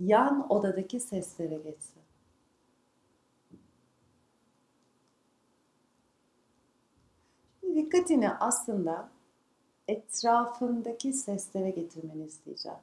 yan 0.00 0.52
odadaki 0.52 1.00
seslere 1.00 1.56
geçsin. 1.56 2.04
dikkatini 7.74 8.30
aslında 8.30 9.08
etrafındaki 9.88 11.12
seslere 11.12 11.70
getirmeni 11.70 12.24
isteyeceğim. 12.24 12.78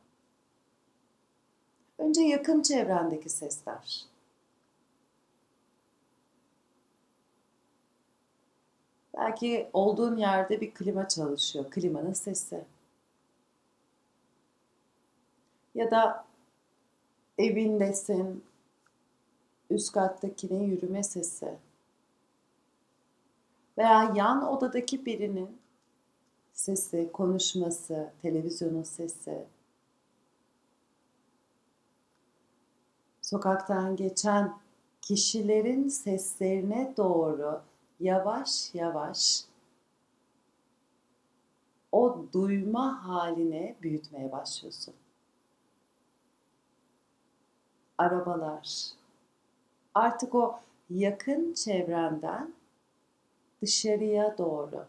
Önce 1.98 2.22
yakın 2.22 2.62
çevrendeki 2.62 3.30
sesler. 3.30 4.06
Belki 9.18 9.70
olduğun 9.74 10.18
yerde 10.18 10.62
bir 10.62 10.74
klima 10.74 11.08
çalışıyor, 11.08 11.72
klimanın 11.72 12.14
sesi. 12.14 12.66
Ya 15.76 15.92
da 15.92 16.26
evindesin, 17.38 18.44
üst 19.70 19.92
kattakinin 19.92 20.64
yürüme 20.64 21.04
sesi 21.04 21.58
veya 23.78 24.14
yan 24.16 24.48
odadaki 24.48 25.06
birinin 25.06 25.58
sesi, 26.54 27.10
konuşması, 27.14 28.12
televizyonun 28.22 28.84
sesi, 28.84 29.46
sokaktan 33.22 33.96
geçen 33.96 34.54
kişilerin 35.02 35.88
seslerine 35.88 36.94
doğru 36.98 37.62
yavaş 38.00 38.76
yavaş 38.76 39.46
o 41.92 42.26
duyma 42.34 43.08
haline 43.08 43.76
büyütmeye 43.82 44.32
başlıyorsun. 44.32 44.94
Arabalar. 48.02 48.92
Artık 49.94 50.36
o 50.36 50.60
yakın 50.90 51.54
çevrenden 51.54 52.54
dışarıya 53.62 54.38
doğru, 54.38 54.86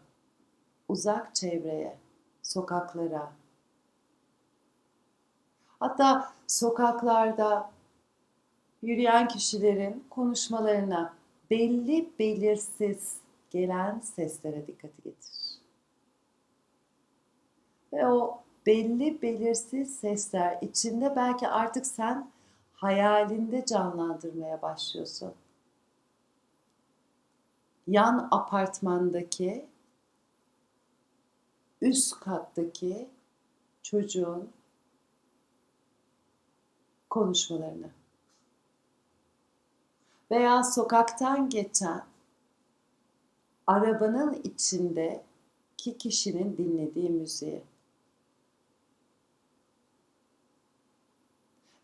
uzak 0.87 1.35
çevreye, 1.35 1.97
sokaklara. 2.41 3.31
Hatta 5.79 6.33
sokaklarda 6.47 7.71
yürüyen 8.81 9.27
kişilerin 9.27 10.03
konuşmalarına 10.09 11.13
belli 11.49 12.09
belirsiz 12.19 13.17
gelen 13.49 13.99
seslere 13.99 14.67
dikkati 14.67 15.03
getir. 15.03 15.59
Ve 17.93 18.07
o 18.07 18.41
belli 18.65 19.21
belirsiz 19.21 19.95
sesler 19.95 20.57
içinde 20.61 21.15
belki 21.15 21.47
artık 21.47 21.87
sen 21.87 22.32
hayalinde 22.83 23.65
canlandırmaya 23.65 24.61
başlıyorsun. 24.61 25.33
Yan 27.87 28.27
apartmandaki 28.31 29.65
üst 31.81 32.19
kattaki 32.19 33.09
çocuğun 33.83 34.49
konuşmalarını 37.09 37.89
veya 40.31 40.63
sokaktan 40.63 41.49
geçen 41.49 42.03
arabanın 43.67 44.41
içindeki 44.43 45.97
kişinin 45.99 46.57
dinlediği 46.57 47.09
müziği. 47.09 47.61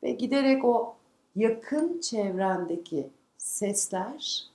Ve 0.04 0.12
giderek 0.12 0.66
o 0.66 0.96
yakın 1.36 2.02
çevrendeki 2.02 3.10
sesler 3.38 4.50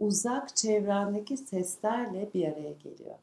uzak 0.00 0.56
çevrendeki 0.56 1.36
seslerle 1.36 2.30
bir 2.34 2.48
araya 2.48 2.72
geliyor. 2.72 3.18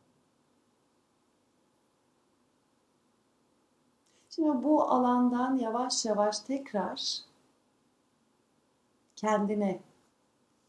Şimdi 4.30 4.64
bu 4.64 4.84
alandan 4.84 5.58
yavaş 5.58 6.06
yavaş 6.06 6.40
tekrar 6.40 7.18
kendine 9.16 9.80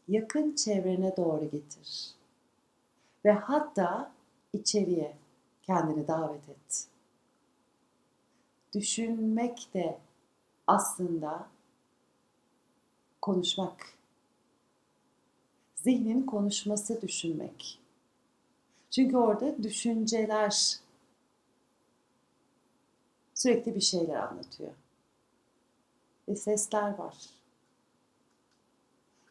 yakın 0.07 0.55
çevrene 0.55 1.17
doğru 1.17 1.49
getir. 1.49 2.11
Ve 3.25 3.31
hatta 3.31 4.11
içeriye 4.53 5.15
kendini 5.61 6.07
davet 6.07 6.49
et. 6.49 6.87
Düşünmek 8.73 9.73
de 9.73 9.97
aslında 10.71 11.47
konuşmak. 13.21 13.93
Zihnin 15.75 16.25
konuşması 16.25 17.01
düşünmek. 17.01 17.79
Çünkü 18.91 19.17
orada 19.17 19.63
düşünceler 19.63 20.79
sürekli 23.33 23.75
bir 23.75 23.81
şeyler 23.81 24.15
anlatıyor. 24.15 24.71
Ve 26.27 26.35
sesler 26.35 26.97
var. 26.97 27.15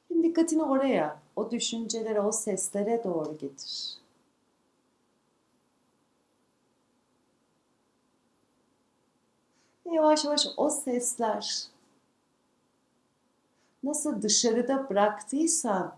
Şimdi 0.09 0.29
dikkatini 0.29 0.63
oraya, 0.63 1.21
o 1.37 1.51
düşüncelere, 1.51 2.21
o 2.21 2.33
seslere 2.33 3.05
doğru 3.05 3.39
getir. 3.39 4.00
Ve 9.91 9.95
yavaş 9.95 10.25
yavaş 10.25 10.47
o 10.57 10.71
sesler 10.71 11.67
nasıl 13.83 14.23
dışarıda 14.23 14.91
bıraktıysan 14.91 15.95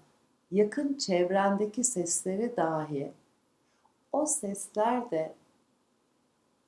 yakın 0.51 0.95
çevrendeki 0.95 1.85
sesleri 1.85 2.57
dahi 2.57 3.13
o 4.13 4.27
sesler 4.27 5.11
de 5.11 5.35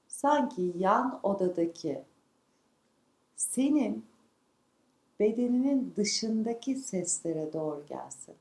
sanki 0.09 0.73
yan 0.77 1.21
odadaki 1.23 2.03
senin 3.37 4.07
bedeninin 5.21 5.95
dışındaki 5.97 6.77
seslere 6.77 7.53
doğru 7.53 7.85
gelsin. 7.89 8.35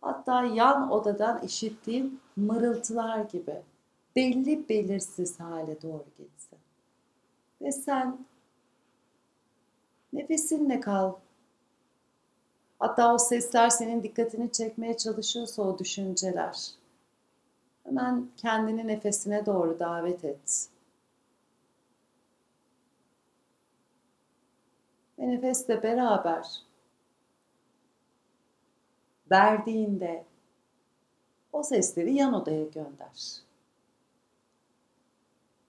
Hatta 0.00 0.44
yan 0.44 0.90
odadan 0.90 1.42
işittiğin 1.42 2.20
mırıltılar 2.36 3.20
gibi 3.20 3.62
belli 4.16 4.68
belirsiz 4.68 5.40
hale 5.40 5.82
doğru 5.82 6.04
gitsin. 6.18 6.58
Ve 7.62 7.72
sen 7.72 8.18
nefesinle 10.12 10.80
kal. 10.80 11.14
Hatta 12.78 13.14
o 13.14 13.18
sesler 13.18 13.70
senin 13.70 14.02
dikkatini 14.02 14.52
çekmeye 14.52 14.96
çalışıyorsa 14.96 15.62
o 15.62 15.78
düşünceler. 15.78 16.70
Hemen 17.84 18.28
kendini 18.36 18.86
nefesine 18.86 19.46
doğru 19.46 19.78
davet 19.78 20.24
et. 20.24 20.68
Ve 25.18 25.28
nefesle 25.28 25.82
beraber 25.82 26.62
verdiğinde 29.30 30.24
o 31.52 31.62
sesleri 31.62 32.14
yan 32.14 32.34
odaya 32.34 32.64
gönder. 32.64 33.45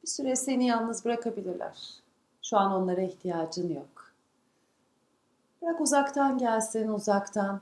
Bir 0.07 0.11
süre 0.11 0.35
seni 0.35 0.65
yalnız 0.65 1.05
bırakabilirler. 1.05 1.93
Şu 2.41 2.57
an 2.57 2.71
onlara 2.71 3.01
ihtiyacın 3.01 3.73
yok. 3.73 4.11
Bırak 5.61 5.81
uzaktan 5.81 6.37
gelsin, 6.37 6.87
uzaktan 6.87 7.61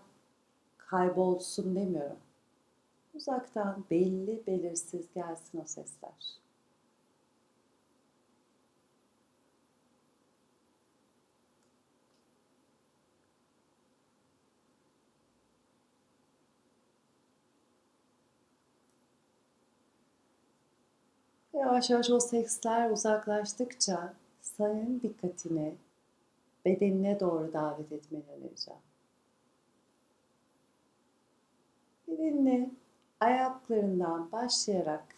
kaybolsun 0.78 1.76
demiyorum. 1.76 2.18
Uzaktan 3.14 3.84
belli 3.92 4.44
belirsiz 4.48 5.06
gelsin 5.16 5.62
o 5.62 5.64
sesler. 5.66 6.40
Yavaş 21.66 21.90
yavaş 21.90 22.10
o 22.10 22.20
sesler 22.20 22.90
uzaklaştıkça 22.90 24.14
senin 24.42 25.02
dikkatini 25.02 25.76
bedenine 26.66 27.20
doğru 27.20 27.54
davet 27.54 27.92
etmeni 27.92 28.24
önereceğim. 28.38 28.80
Bedenini 32.08 32.74
ayaklarından 33.20 34.32
başlayarak 34.32 35.16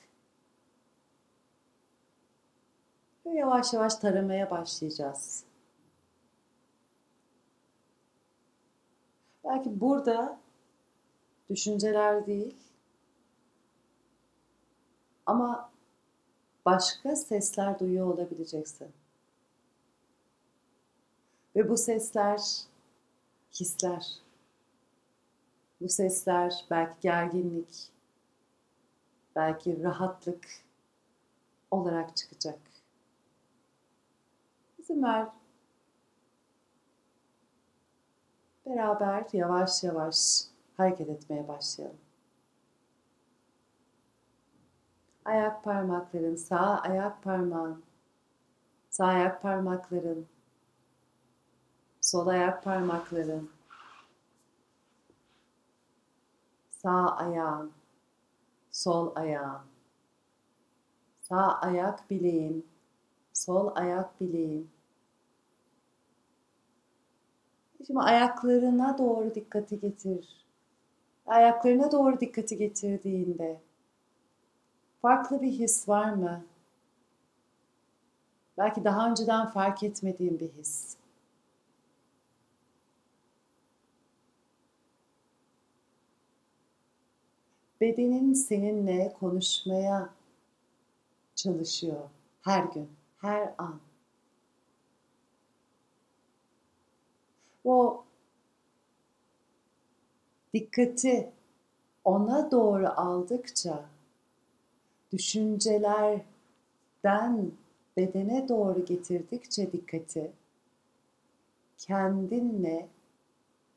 yavaş 3.26 3.74
yavaş 3.74 3.96
taramaya 3.96 4.52
başlayacağız. 4.52 5.44
Belki 9.44 9.82
burada 9.82 10.40
düşünceler 11.50 12.28
değil 12.28 12.56
ama 15.26 15.77
başka 16.68 17.16
sesler 17.16 17.80
duyuyor 17.80 18.08
olabileceksin. 18.08 18.88
Ve 21.56 21.70
bu 21.70 21.78
sesler 21.78 22.42
hisler. 23.54 24.08
Bu 25.82 25.90
sesler 25.90 26.66
belki 26.70 27.02
gerginlik, 27.02 27.92
belki 29.36 29.84
rahatlık 29.84 30.48
olarak 31.72 32.18
çıkacak. 32.18 32.60
İzin 34.80 35.04
ver. 35.04 35.28
Beraber 38.66 39.26
yavaş 39.34 39.84
yavaş 39.84 40.44
hareket 40.78 41.10
etmeye 41.10 41.48
başlayalım. 41.48 42.07
Ayak 45.28 45.64
parmakların, 45.64 46.36
sağ 46.36 46.80
ayak 46.80 47.24
parmağın, 47.24 47.84
sağ 48.90 49.06
ayak 49.06 49.42
parmakların, 49.42 50.28
sol 52.02 52.28
ayak 52.28 52.64
parmakların, 52.64 53.50
sağ 56.70 57.16
ayağın, 57.16 57.72
sol 58.72 59.12
ayağın, 59.16 59.62
sağ 61.22 61.60
ayak 61.62 62.10
bileğin, 62.10 62.66
sol 63.34 63.72
ayak 63.76 64.22
bileğin. 64.22 64.70
Şimdi 67.88 68.00
ayaklarına 68.00 68.98
doğru 68.98 69.36
dikkati 69.36 69.80
getir. 69.80 70.46
Ayaklarına 71.26 71.92
doğru 71.92 72.20
dikkati 72.20 72.58
getirdiğinde 72.58 73.67
farklı 75.02 75.42
bir 75.42 75.52
his 75.52 75.90
var 75.90 76.14
mı? 76.14 76.46
Belki 78.58 78.84
daha 78.84 79.10
önceden 79.10 79.50
fark 79.50 79.84
etmediğin 79.84 80.40
bir 80.40 80.50
his. 80.50 80.98
Bedenin 87.82 88.34
seninle 88.34 89.14
konuşmaya 89.20 90.10
çalışıyor 91.36 92.10
her 92.42 92.64
gün, 92.64 92.90
her 93.22 93.54
an. 93.58 93.80
O 97.66 98.04
dikkati 100.54 101.32
ona 102.04 102.52
doğru 102.52 102.88
aldıkça 102.88 103.86
düşüncelerden 105.12 107.52
bedene 107.98 108.50
doğru 108.50 108.86
getirdikçe 108.86 109.72
dikkati 109.72 110.32
kendinle 111.78 112.88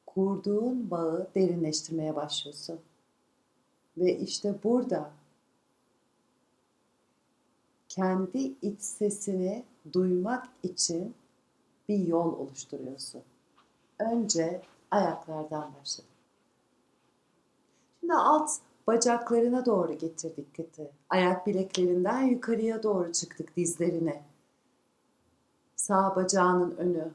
kurduğun 0.06 0.90
bağı 0.90 1.28
derinleştirmeye 1.34 2.16
başlıyorsun. 2.16 2.80
Ve 3.96 4.18
işte 4.18 4.54
burada 4.64 5.10
kendi 7.88 8.54
iç 8.62 8.80
sesini 8.80 9.64
duymak 9.92 10.48
için 10.62 11.14
bir 11.88 11.98
yol 11.98 12.38
oluşturuyorsun. 12.38 13.22
Önce 13.98 14.62
ayaklardan 14.90 15.70
başladık. 15.80 16.10
Şimdi 18.00 18.14
alt 18.14 18.50
bacaklarına 18.90 19.66
doğru 19.66 19.92
getir 19.92 20.36
dikkati. 20.36 20.90
Ayak 21.10 21.46
bileklerinden 21.46 22.22
yukarıya 22.22 22.82
doğru 22.82 23.12
çıktık 23.12 23.56
dizlerine. 23.56 24.22
Sağ 25.76 26.16
bacağının 26.16 26.76
önü. 26.76 27.10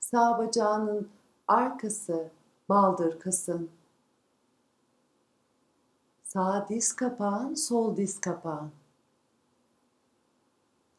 Sağ 0.00 0.38
bacağının 0.38 1.08
arkası 1.48 2.28
baldır 2.68 3.20
kasın. 3.20 3.70
Sağ 6.24 6.66
diz 6.68 6.92
kapağın, 6.92 7.54
sol 7.54 7.96
diz 7.96 8.20
kapağın. 8.20 8.70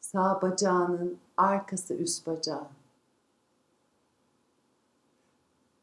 Sağ 0.00 0.42
bacağının 0.42 1.18
arkası 1.36 1.94
üst 1.94 2.26
bacağın. 2.26 2.68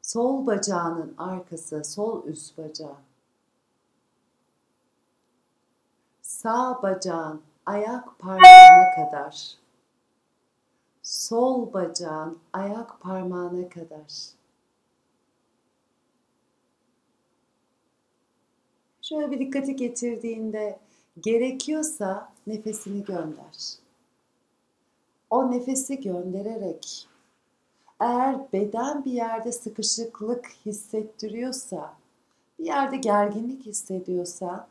Sol 0.02 0.46
bacağının 0.46 1.14
arkası, 1.18 1.84
sol 1.84 2.24
üst 2.26 2.58
bacağı. 2.58 3.07
Sağ 6.42 6.82
bacağın 6.82 7.42
ayak 7.66 8.18
parmağına 8.18 8.90
kadar. 8.96 9.54
Sol 11.02 11.72
bacağın 11.72 12.38
ayak 12.52 13.00
parmağına 13.00 13.68
kadar. 13.68 14.12
Şöyle 19.02 19.30
bir 19.30 19.38
dikkati 19.38 19.76
getirdiğinde 19.76 20.78
gerekiyorsa 21.20 22.32
nefesini 22.46 23.04
gönder. 23.04 23.74
O 25.30 25.50
nefesi 25.50 26.00
göndererek 26.00 27.08
eğer 28.00 28.52
beden 28.52 29.04
bir 29.04 29.12
yerde 29.12 29.52
sıkışıklık 29.52 30.46
hissettiriyorsa, 30.66 31.94
bir 32.58 32.64
yerde 32.64 32.96
gerginlik 32.96 33.66
hissediyorsa 33.66 34.68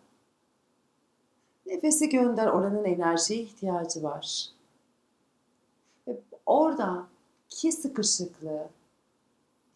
nefesi 1.67 2.09
gönder 2.09 2.47
oranın 2.47 2.85
enerjiye 2.85 3.39
ihtiyacı 3.39 4.03
var. 4.03 4.49
Ve 6.07 6.19
orada 6.45 7.07
ki 7.49 7.71
sıkışıklığı 7.71 8.69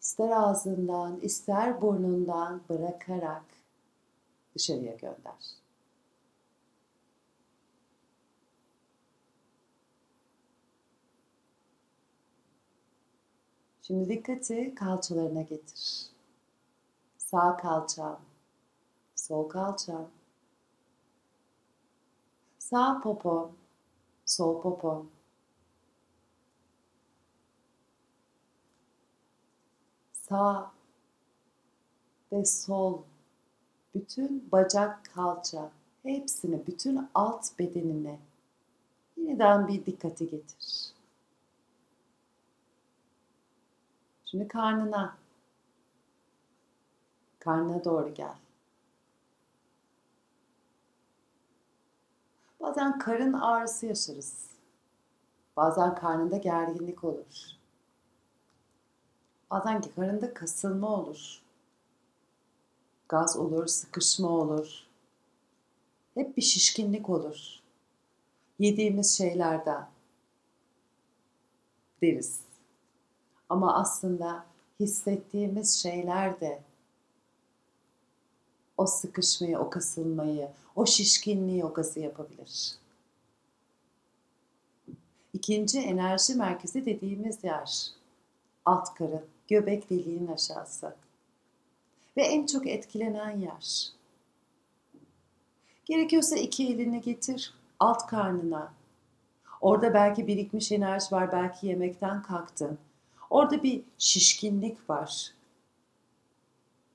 ister 0.00 0.30
ağzından 0.30 1.20
ister 1.20 1.82
burnundan 1.82 2.60
bırakarak 2.68 3.44
dışarıya 4.54 4.94
gönder. 4.94 5.62
Şimdi 13.82 14.08
dikkati 14.08 14.74
kalçalarına 14.74 15.42
getir. 15.42 16.06
Sağ 17.18 17.56
kalçan, 17.56 18.18
sol 19.16 19.48
kalçan, 19.48 20.08
sağ 22.72 23.00
popon, 23.00 23.52
sol 24.26 24.62
popon. 24.62 25.10
Sağ 30.12 30.72
ve 32.32 32.44
sol 32.44 33.02
bütün 33.94 34.48
bacak 34.52 35.04
kalça 35.14 35.70
hepsini 36.02 36.66
bütün 36.66 37.08
alt 37.14 37.58
bedenine 37.58 38.18
yeniden 39.16 39.68
bir 39.68 39.86
dikkati 39.86 40.30
getir. 40.30 40.92
Şimdi 44.24 44.48
karnına. 44.48 45.16
Karnına 47.38 47.84
doğru 47.84 48.14
gel. 48.14 48.41
Bazen 52.62 52.98
karın 52.98 53.32
ağrısı 53.32 53.86
yaşarız. 53.86 54.46
Bazen 55.56 55.94
karnında 55.94 56.36
gerginlik 56.36 57.04
olur. 57.04 57.52
Bazen 59.50 59.80
ki 59.80 59.94
karında 59.94 60.34
kasılma 60.34 60.88
olur. 60.88 61.42
Gaz 63.08 63.36
olur, 63.36 63.66
sıkışma 63.66 64.28
olur. 64.28 64.86
Hep 66.14 66.36
bir 66.36 66.42
şişkinlik 66.42 67.10
olur. 67.10 67.60
Yediğimiz 68.58 69.18
şeylerden 69.18 69.88
deriz. 72.02 72.40
Ama 73.48 73.74
aslında 73.80 74.44
hissettiğimiz 74.80 75.74
şeyler 75.74 76.40
de 76.40 76.62
o 78.76 78.86
sıkışmayı, 78.86 79.58
o 79.58 79.70
kasılmayı, 79.70 80.50
o 80.76 80.86
şişkinliği, 80.86 81.64
o 81.64 81.74
yapabilir. 82.00 82.74
İkinci 85.32 85.80
enerji 85.80 86.34
merkezi 86.34 86.86
dediğimiz 86.86 87.44
yer 87.44 87.90
alt 88.64 88.94
karın, 88.94 89.24
göbek 89.48 89.90
deliğinin 89.90 90.32
aşağısı. 90.32 90.94
Ve 92.16 92.22
en 92.22 92.46
çok 92.46 92.66
etkilenen 92.66 93.38
yer. 93.38 93.88
Gerekiyorsa 95.84 96.36
iki 96.36 96.68
elini 96.68 97.00
getir 97.00 97.54
alt 97.80 98.06
karnına. 98.06 98.72
Orada 99.60 99.94
belki 99.94 100.26
birikmiş 100.26 100.72
enerji 100.72 101.14
var, 101.14 101.32
belki 101.32 101.66
yemekten 101.66 102.22
kalktın 102.22 102.78
Orada 103.32 103.62
bir 103.62 103.82
şişkinlik 103.98 104.90
var. 104.90 105.34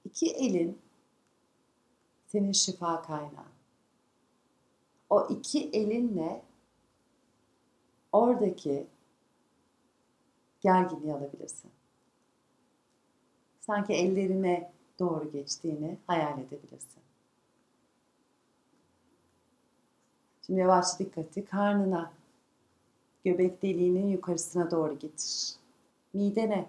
İki 0.06 0.32
elin 0.32 0.78
senin 2.28 2.52
şifa 2.52 3.02
kaynağın. 3.02 3.57
O 5.10 5.28
iki 5.30 5.70
elinle 5.70 6.42
oradaki 8.12 8.88
gerginliği 10.62 11.14
alabilirsin. 11.14 11.72
Sanki 13.60 13.94
ellerine 13.94 14.72
doğru 15.00 15.32
geçtiğini 15.32 15.98
hayal 16.08 16.40
edebilirsin. 16.40 17.02
Şimdi 20.46 20.60
yavaşça 20.60 21.00
dikkati 21.00 21.46
karnına, 21.46 22.12
göbek 23.26 23.62
deliğinin 23.62 24.08
yukarısına 24.08 24.72
doğru 24.72 25.00
getir 25.00 25.58
midene 26.14 26.66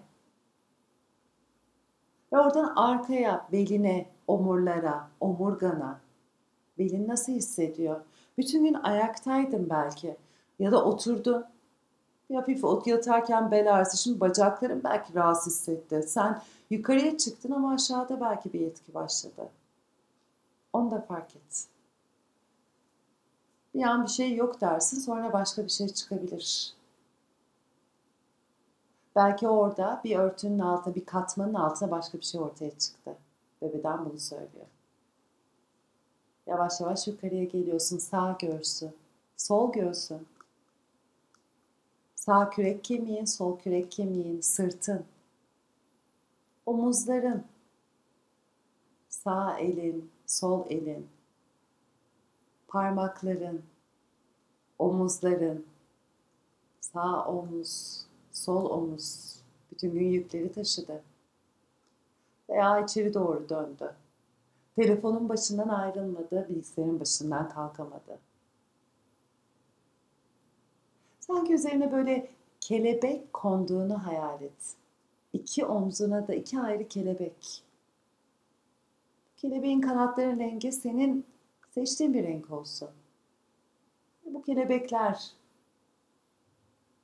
ve 2.33 2.39
oradan 2.39 2.73
arkaya, 2.75 3.47
beline, 3.51 4.09
omurlara, 4.27 5.09
omurgana 5.19 6.01
Belin 6.79 7.07
nasıl 7.07 7.33
hissediyor? 7.33 8.01
Bütün 8.39 8.63
gün 8.63 8.73
ayaktaydın 8.73 9.69
belki 9.69 10.17
ya 10.59 10.71
da 10.71 10.85
oturdun. 10.85 11.45
Bir 12.29 12.35
hafif 12.35 12.63
ot 12.63 12.87
yatarken 12.87 13.51
bel 13.51 13.75
ağrısı. 13.75 13.97
Şimdi 13.97 14.19
bacakların 14.19 14.83
belki 14.83 15.15
rahatsız 15.15 15.53
hissetti. 15.53 16.03
Sen 16.03 16.41
yukarıya 16.69 17.17
çıktın 17.17 17.51
ama 17.51 17.73
aşağıda 17.73 18.21
belki 18.21 18.53
bir 18.53 18.61
etki 18.61 18.93
başladı. 18.93 19.49
Onu 20.73 20.91
da 20.91 21.01
fark 21.01 21.35
et. 21.35 21.65
Bir 23.75 23.83
an 23.83 24.03
bir 24.03 24.09
şey 24.09 24.35
yok 24.35 24.61
dersin 24.61 24.99
sonra 24.99 25.33
başka 25.33 25.63
bir 25.63 25.69
şey 25.69 25.89
çıkabilir. 25.89 26.73
Belki 29.15 29.47
orada 29.47 30.01
bir 30.03 30.15
örtünün 30.15 30.59
altında, 30.59 30.95
bir 30.95 31.05
katmanın 31.05 31.53
altında 31.53 31.91
başka 31.91 32.17
bir 32.17 32.25
şey 32.25 32.41
ortaya 32.41 32.71
çıktı. 32.77 33.15
Ve 33.61 33.73
beden 33.73 34.05
bunu 34.05 34.19
söylüyor. 34.19 34.65
Yavaş 36.49 36.81
yavaş 36.81 37.07
yukarıya 37.07 37.43
geliyorsun. 37.43 37.97
Sağ 37.97 38.37
göğsü, 38.41 38.93
sol 39.37 39.71
göğsün. 39.71 40.27
Sağ 42.15 42.49
kürek 42.49 42.83
kemiğin, 42.83 43.25
sol 43.25 43.59
kürek 43.59 43.91
kemiğin, 43.91 44.41
sırtın. 44.41 45.05
Omuzların. 46.65 47.43
Sağ 49.09 49.57
elin, 49.59 50.11
sol 50.25 50.65
elin. 50.69 51.07
Parmakların, 52.67 53.61
omuzların. 54.79 55.65
Sağ 56.81 57.25
omuz, 57.25 58.01
sol 58.31 58.69
omuz. 58.69 59.35
Bütün 59.71 59.93
gün 59.93 60.07
yükleri 60.07 60.51
taşıdı. 60.51 61.01
Veya 62.49 62.79
içeri 62.79 63.13
doğru 63.13 63.49
döndü. 63.49 63.95
Telefonun 64.79 65.29
başından 65.29 65.69
ayrılmadı, 65.69 66.47
bilgisayarın 66.49 66.99
başından 66.99 67.49
kalkamadı. 67.49 68.19
Sanki 71.19 71.53
üzerine 71.53 71.91
böyle 71.91 72.29
kelebek 72.59 73.33
konduğunu 73.33 74.05
hayal 74.05 74.41
et. 74.41 74.75
İki 75.33 75.65
omzuna 75.65 76.27
da 76.27 76.33
iki 76.33 76.59
ayrı 76.59 76.87
kelebek. 76.87 77.63
Kelebeğin 79.37 79.81
kanatlarının 79.81 80.39
rengi 80.39 80.71
senin 80.71 81.25
seçtiğin 81.71 82.13
bir 82.13 82.23
renk 82.23 82.51
olsun. 82.51 82.89
Bu 84.25 84.41
kelebekler 84.41 85.31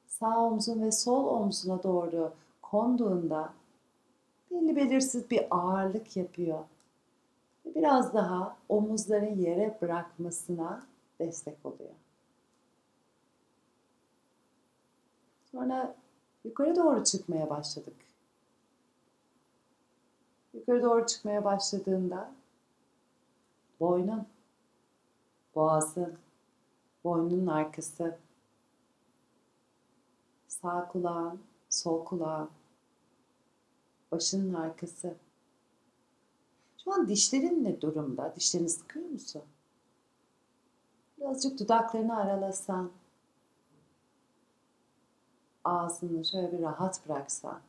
sağ 0.08 0.40
omzun 0.40 0.82
ve 0.82 0.92
sol 0.92 1.26
omzuna 1.26 1.84
doğru 1.84 2.34
konduğunda 2.62 3.54
belli 4.52 4.76
belirsiz 4.76 5.32
bir 5.32 5.48
ağırlık 5.52 6.18
yapıyor. 6.18 6.60
Biraz 7.66 8.14
daha 8.14 8.58
omuzların 8.70 9.36
yere 9.36 9.78
bırakmasına 9.82 10.88
destek 11.20 11.66
oluyor. 11.66 11.94
Sonra 15.52 15.96
yukarı 16.44 16.76
doğru 16.76 17.04
çıkmaya 17.04 17.50
başladık. 17.50 17.96
Yukarı 20.54 20.84
doğru 20.84 21.06
çıkmaya 21.06 21.44
başladığında 21.44 22.32
boynun, 23.80 24.28
boğazın, 25.56 26.18
boynunun 27.04 27.48
arkası, 27.48 28.18
sağ 30.48 30.88
kulağın, 30.88 31.40
sol 31.70 32.06
kulağın, 32.06 32.50
başının 34.12 34.54
arkası. 34.54 35.16
Şu 36.86 36.94
an 36.94 37.08
dişlerin 37.08 37.64
ne 37.64 37.82
durumda? 37.82 38.34
Dişlerini 38.36 38.70
sıkıyor 38.70 39.06
musun? 39.06 39.42
Birazcık 41.18 41.60
dudaklarını 41.60 42.18
aralasan, 42.18 42.92
ağzını 45.64 46.26
şöyle 46.26 46.52
bir 46.52 46.62
rahat 46.62 47.10
bıraksan. 47.10 47.62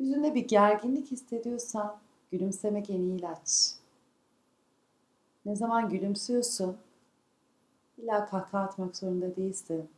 Yüzünde 0.00 0.34
bir 0.34 0.48
gerginlik 0.48 1.10
hissediyorsan 1.10 1.96
gülümsemek 2.32 2.90
en 2.90 3.00
iyi 3.00 3.18
ilaç. 3.18 3.74
Ne 5.46 5.56
zaman 5.56 5.88
gülümsüyorsun, 5.88 6.76
illa 7.98 8.26
kahkaha 8.26 8.64
atmak 8.64 8.96
zorunda 8.96 9.36
değilsin. 9.36 9.88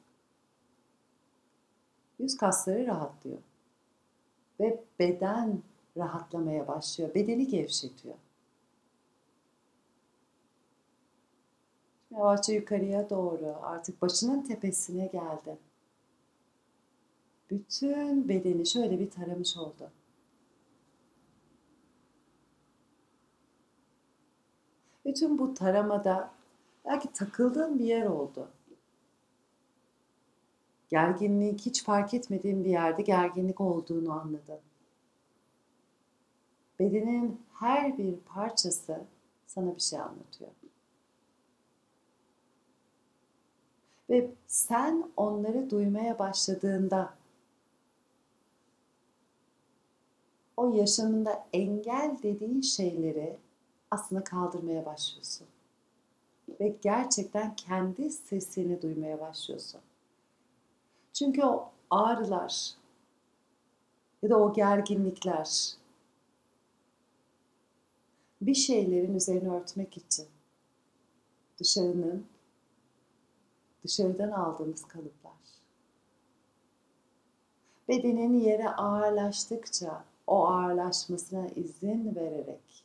Yüz 2.18 2.36
kasları 2.36 2.86
rahatlıyor. 2.86 3.47
Ve 4.60 4.84
beden 4.98 5.62
rahatlamaya 5.96 6.68
başlıyor. 6.68 7.14
Bedeni 7.14 7.48
gevşetiyor. 7.48 8.14
Yavaşça 12.10 12.52
yukarıya 12.52 13.10
doğru 13.10 13.56
artık 13.62 14.02
başının 14.02 14.42
tepesine 14.42 15.06
geldi. 15.06 15.58
Bütün 17.50 18.28
bedeni 18.28 18.66
şöyle 18.66 19.00
bir 19.00 19.10
taramış 19.10 19.56
oldu. 19.56 19.90
Bütün 25.04 25.38
bu 25.38 25.54
taramada 25.54 26.30
belki 26.84 27.12
takıldığın 27.12 27.78
bir 27.78 27.84
yer 27.84 28.06
oldu. 28.06 28.48
Gerginlik 30.88 31.66
hiç 31.66 31.84
fark 31.84 32.14
etmediğin 32.14 32.64
bir 32.64 32.70
yerde 32.70 33.02
gerginlik 33.02 33.60
olduğunu 33.60 34.12
anladın. 34.12 34.58
Bedenin 36.78 37.40
her 37.54 37.98
bir 37.98 38.16
parçası 38.16 39.00
sana 39.46 39.76
bir 39.76 39.80
şey 39.80 40.00
anlatıyor. 40.00 40.50
Ve 44.10 44.30
sen 44.46 45.10
onları 45.16 45.70
duymaya 45.70 46.18
başladığında 46.18 47.14
o 50.56 50.74
yaşamında 50.74 51.46
engel 51.52 52.16
dediğin 52.22 52.60
şeyleri 52.60 53.36
aslında 53.90 54.24
kaldırmaya 54.24 54.86
başlıyorsun. 54.86 55.46
Ve 56.60 56.76
gerçekten 56.82 57.56
kendi 57.56 58.10
sesini 58.10 58.82
duymaya 58.82 59.20
başlıyorsun. 59.20 59.80
Çünkü 61.12 61.44
o 61.44 61.70
ağrılar 61.90 62.74
ya 64.22 64.30
da 64.30 64.38
o 64.38 64.52
gerginlikler 64.52 65.74
bir 68.40 68.54
şeylerin 68.54 69.14
üzerine 69.14 69.50
örtmek 69.50 69.96
için 69.96 70.26
dışarının 71.58 72.26
dışarıdan 73.84 74.30
aldığımız 74.30 74.84
kalıplar. 74.88 75.32
Bedenin 77.88 78.40
yere 78.40 78.68
ağırlaştıkça 78.68 80.04
o 80.26 80.46
ağırlaşmasına 80.46 81.48
izin 81.48 82.14
vererek 82.14 82.84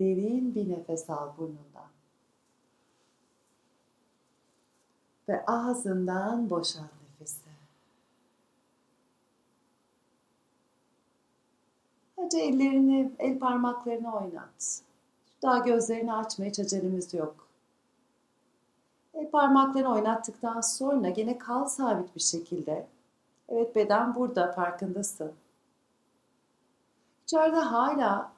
derin 0.00 0.54
bir 0.54 0.68
nefes 0.68 1.10
al 1.10 1.36
burnundan. 1.38 1.89
Ve 5.30 5.46
ağzından 5.46 6.50
boşalt 6.50 6.84
nefesi. 7.10 7.40
Sadece 12.16 12.38
ellerini, 12.38 13.12
el 13.18 13.38
parmaklarını 13.38 14.16
oynat. 14.16 14.82
Daha 15.42 15.58
gözlerini 15.58 16.12
açma 16.12 16.44
hiç 16.44 16.58
acelemiz 16.58 17.14
yok. 17.14 17.46
El 19.14 19.30
parmaklarını 19.30 19.92
oynattıktan 19.92 20.60
sonra 20.60 21.10
gene 21.10 21.38
kal 21.38 21.66
sabit 21.66 22.16
bir 22.16 22.20
şekilde. 22.20 22.86
Evet 23.48 23.76
beden 23.76 24.14
burada 24.14 24.52
farkındasın. 24.52 25.32
İçeride 27.24 27.56
hala 27.56 28.32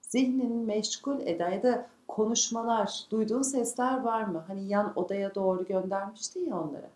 zihnin 0.00 0.52
meşgul 0.52 1.20
eden 1.20 1.50
ya 1.50 1.62
da 1.62 1.86
konuşmalar, 2.12 3.04
duyduğun 3.10 3.42
sesler 3.42 4.00
var 4.00 4.22
mı? 4.22 4.44
Hani 4.46 4.68
yan 4.68 4.92
odaya 4.98 5.34
doğru 5.34 5.64
göndermiştin 5.64 6.46
ya 6.46 6.60
onları. 6.60 6.88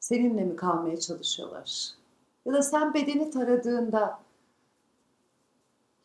Seninle 0.00 0.44
mi 0.44 0.56
kalmaya 0.56 1.00
çalışıyorlar? 1.00 1.90
Ya 2.46 2.52
da 2.52 2.62
sen 2.62 2.94
bedeni 2.94 3.30
taradığında 3.30 4.18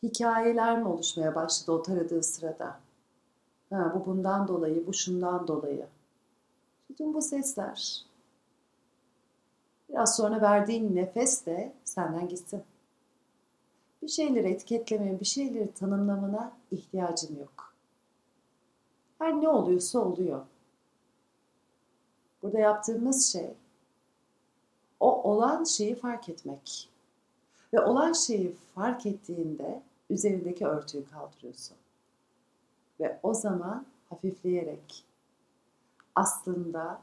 hikayeler 0.02 0.78
mi 0.78 0.88
oluşmaya 0.88 1.34
başladı 1.34 1.72
o 1.72 1.82
taradığı 1.82 2.22
sırada? 2.22 2.80
Ha, 3.70 3.92
bu 3.94 4.06
bundan 4.06 4.48
dolayı, 4.48 4.86
bu 4.86 4.94
şundan 4.94 5.48
dolayı. 5.48 5.86
Bütün 6.90 7.14
bu 7.14 7.22
sesler. 7.22 8.04
Biraz 9.88 10.16
sonra 10.16 10.40
verdiğin 10.40 10.96
nefes 10.96 11.46
de 11.46 11.72
senden 11.84 12.28
gitsin. 12.28 12.62
Bir 14.02 14.08
şeyleri 14.08 14.48
etiketlemeye, 14.48 15.20
bir 15.20 15.24
şeyleri 15.24 15.72
tanımlamana 15.72 16.52
ihtiyacın 16.70 17.38
yok. 17.38 17.74
Her 19.18 19.40
ne 19.40 19.48
oluyorsa 19.48 19.98
oluyor. 19.98 20.46
Burada 22.42 22.58
yaptığımız 22.58 23.32
şey 23.32 23.50
olan 25.46 25.64
şeyi 25.64 25.94
fark 25.94 26.28
etmek. 26.28 26.88
Ve 27.72 27.80
olan 27.80 28.12
şeyi 28.12 28.56
fark 28.74 29.06
ettiğinde 29.06 29.82
üzerindeki 30.10 30.66
örtüyü 30.66 31.10
kaldırıyorsun. 31.10 31.76
Ve 33.00 33.18
o 33.22 33.34
zaman 33.34 33.86
hafifleyerek 34.10 35.04
aslında 36.14 37.00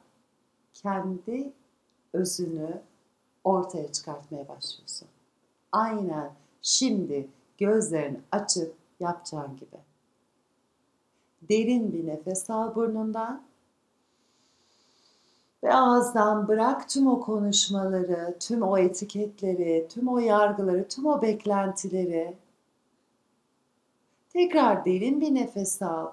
kendi 0.73 1.51
özünü 2.13 2.81
ortaya 3.43 3.91
çıkartmaya 3.91 4.47
başlıyorsun. 4.47 5.07
Aynen 5.71 6.31
şimdi 6.63 7.27
gözlerini 7.57 8.19
açıp 8.31 8.75
yapacağın 8.99 9.55
gibi. 9.55 9.77
Derin 11.41 11.93
bir 11.93 12.07
nefes 12.07 12.49
al 12.49 12.75
burnundan 12.75 13.43
ve 15.63 15.73
ağızdan 15.73 16.47
bırak 16.47 16.89
tüm 16.89 17.07
o 17.07 17.21
konuşmaları, 17.21 18.37
tüm 18.39 18.61
o 18.61 18.77
etiketleri, 18.77 19.87
tüm 19.89 20.07
o 20.07 20.19
yargıları, 20.19 20.87
tüm 20.87 21.05
o 21.05 21.21
beklentileri. 21.21 22.35
Tekrar 24.29 24.85
derin 24.85 25.21
bir 25.21 25.35
nefes 25.35 25.81
al. 25.81 26.07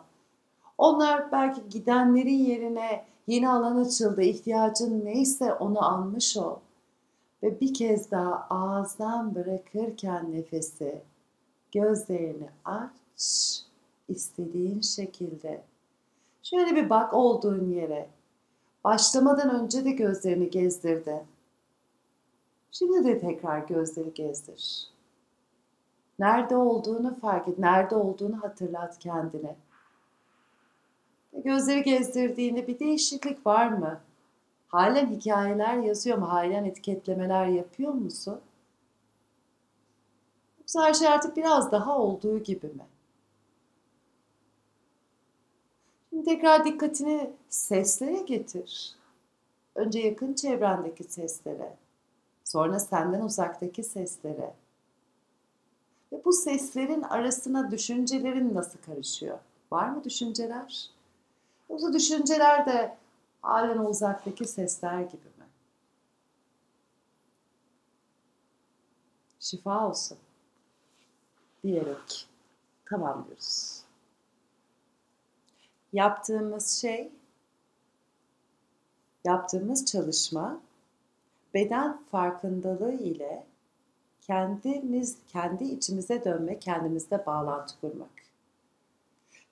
Onlar 0.78 1.32
belki 1.32 1.68
gidenlerin 1.68 2.38
yerine 2.38 3.04
yeni 3.26 3.48
alan 3.48 3.76
açıldı, 3.76 4.22
ihtiyacın 4.22 5.04
neyse 5.04 5.54
onu 5.54 5.84
almış 5.84 6.36
ol. 6.36 6.56
Ve 7.42 7.60
bir 7.60 7.74
kez 7.74 8.10
daha 8.10 8.46
ağızdan 8.50 9.34
bırakırken 9.34 10.32
nefesi 10.32 11.02
gözlerini 11.72 12.48
aç 12.64 13.62
istediğin 14.08 14.80
şekilde. 14.80 15.62
Şöyle 16.42 16.76
bir 16.76 16.90
bak 16.90 17.14
olduğun 17.14 17.70
yere. 17.70 18.08
Başlamadan 18.84 19.62
önce 19.62 19.84
de 19.84 19.90
gözlerini 19.90 20.50
gezdirdi. 20.50 21.24
Şimdi 22.72 23.04
de 23.04 23.18
tekrar 23.18 23.58
gözleri 23.58 24.14
gezdir. 24.14 24.90
Nerede 26.18 26.56
olduğunu 26.56 27.20
fark 27.20 27.48
et, 27.48 27.58
nerede 27.58 27.96
olduğunu 27.96 28.42
hatırlat 28.42 28.98
kendine. 28.98 29.56
Gözleri 31.44 31.82
gezdirdiğinde 31.82 32.66
bir 32.66 32.78
değişiklik 32.78 33.46
var 33.46 33.68
mı? 33.68 34.00
Halen 34.70 35.10
hikayeler 35.10 35.76
yazıyor 35.76 36.18
mu? 36.18 36.30
Halen 36.32 36.64
etiketlemeler 36.64 37.46
yapıyor 37.46 37.92
musun? 37.92 38.40
Yoksa 40.60 40.82
her 40.84 40.94
şey 40.94 41.08
artık 41.08 41.36
biraz 41.36 41.72
daha 41.72 41.98
olduğu 41.98 42.38
gibi 42.38 42.66
mi? 42.66 42.86
Şimdi 46.10 46.24
tekrar 46.24 46.64
dikkatini 46.64 47.30
seslere 47.48 48.20
getir. 48.22 48.94
Önce 49.74 49.98
yakın 49.98 50.34
çevrendeki 50.34 51.04
seslere, 51.04 51.76
sonra 52.44 52.78
senden 52.78 53.20
uzaktaki 53.20 53.82
seslere. 53.82 54.54
Ve 56.12 56.24
bu 56.24 56.32
seslerin 56.32 57.02
arasına 57.02 57.70
düşüncelerin 57.70 58.54
nasıl 58.54 58.78
karışıyor? 58.86 59.38
Var 59.72 59.88
mı 59.88 60.04
düşünceler? 60.04 60.90
Yoksa 61.70 61.92
düşünceler 61.92 62.66
de 62.66 62.96
halen 63.42 63.78
uzaktaki 63.78 64.44
sesler 64.44 65.00
gibi 65.00 65.24
mi? 65.24 65.46
Şifa 69.40 69.88
olsun 69.88 70.18
diyerek 71.62 72.28
tamamlıyoruz. 72.86 73.82
Yaptığımız 75.92 76.80
şey, 76.80 77.12
yaptığımız 79.24 79.86
çalışma 79.86 80.60
beden 81.54 82.02
farkındalığı 82.10 82.92
ile 82.92 83.46
kendimiz 84.20 85.18
kendi 85.28 85.64
içimize 85.64 86.24
dönme, 86.24 86.58
kendimizde 86.58 87.26
bağlantı 87.26 87.80
kurmak. 87.80 88.19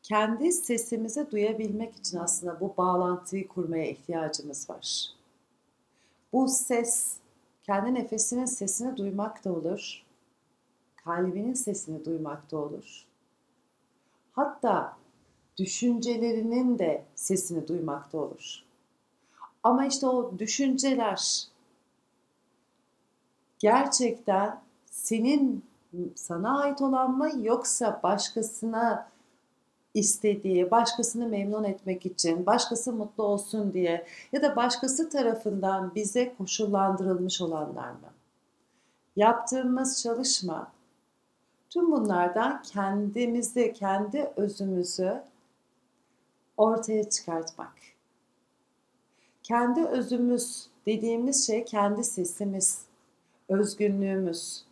Kendi 0.08 0.52
sesimizi 0.52 1.30
duyabilmek 1.30 1.96
için 1.96 2.18
aslında 2.18 2.60
bu 2.60 2.74
bağlantıyı 2.76 3.48
kurmaya 3.48 3.86
ihtiyacımız 3.86 4.70
var. 4.70 5.12
Bu 6.32 6.48
ses 6.48 7.16
kendi 7.62 7.94
nefesinin 7.94 8.44
sesini 8.44 8.96
duymak 8.96 9.44
da 9.44 9.52
olur. 9.52 10.04
Kalbinin 10.96 11.54
sesini 11.54 12.04
duymak 12.04 12.50
da 12.50 12.58
olur. 12.58 13.04
Hatta 14.32 14.96
düşüncelerinin 15.56 16.78
de 16.78 17.04
sesini 17.14 17.68
duymak 17.68 18.12
da 18.12 18.18
olur. 18.18 18.64
Ama 19.62 19.86
işte 19.86 20.06
o 20.06 20.38
düşünceler 20.38 21.44
gerçekten 23.58 24.60
senin 24.90 25.64
sana 26.14 26.60
ait 26.60 26.82
olan 26.82 27.18
mı 27.18 27.30
yoksa 27.42 28.00
başkasına 28.02 29.07
istediği, 29.98 30.70
başkasını 30.70 31.28
memnun 31.28 31.64
etmek 31.64 32.06
için, 32.06 32.46
başkası 32.46 32.92
mutlu 32.92 33.24
olsun 33.24 33.72
diye 33.72 34.06
ya 34.32 34.42
da 34.42 34.56
başkası 34.56 35.10
tarafından 35.10 35.94
bize 35.94 36.34
koşullandırılmış 36.38 37.40
olanlar 37.40 37.90
mı? 37.90 38.12
Yaptığımız 39.16 40.02
çalışma 40.02 40.72
tüm 41.70 41.92
bunlardan 41.92 42.62
kendimizi, 42.62 43.72
kendi 43.72 44.32
özümüzü 44.36 45.22
ortaya 46.56 47.10
çıkartmak. 47.10 47.74
Kendi 49.42 49.84
özümüz 49.84 50.66
dediğimiz 50.86 51.46
şey 51.46 51.64
kendi 51.64 52.04
sesimiz, 52.04 52.82
özgünlüğümüz. 53.48 54.64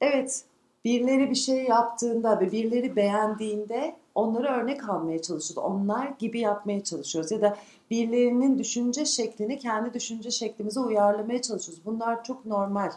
Evet, 0.00 0.44
birileri 0.84 1.30
bir 1.30 1.34
şey 1.34 1.64
yaptığında 1.64 2.40
ve 2.40 2.52
birileri 2.52 2.96
beğendiğinde 2.96 3.96
onları 4.14 4.48
örnek 4.48 4.88
almaya 4.88 5.22
çalışıyoruz. 5.22 5.72
Onlar 5.72 6.06
gibi 6.18 6.40
yapmaya 6.40 6.84
çalışıyoruz. 6.84 7.30
Ya 7.30 7.40
da 7.40 7.56
birilerinin 7.90 8.58
düşünce 8.58 9.04
şeklini 9.04 9.58
kendi 9.58 9.94
düşünce 9.94 10.30
şeklimize 10.30 10.80
uyarlamaya 10.80 11.42
çalışıyoruz. 11.42 11.84
Bunlar 11.84 12.24
çok 12.24 12.46
normal. 12.46 12.90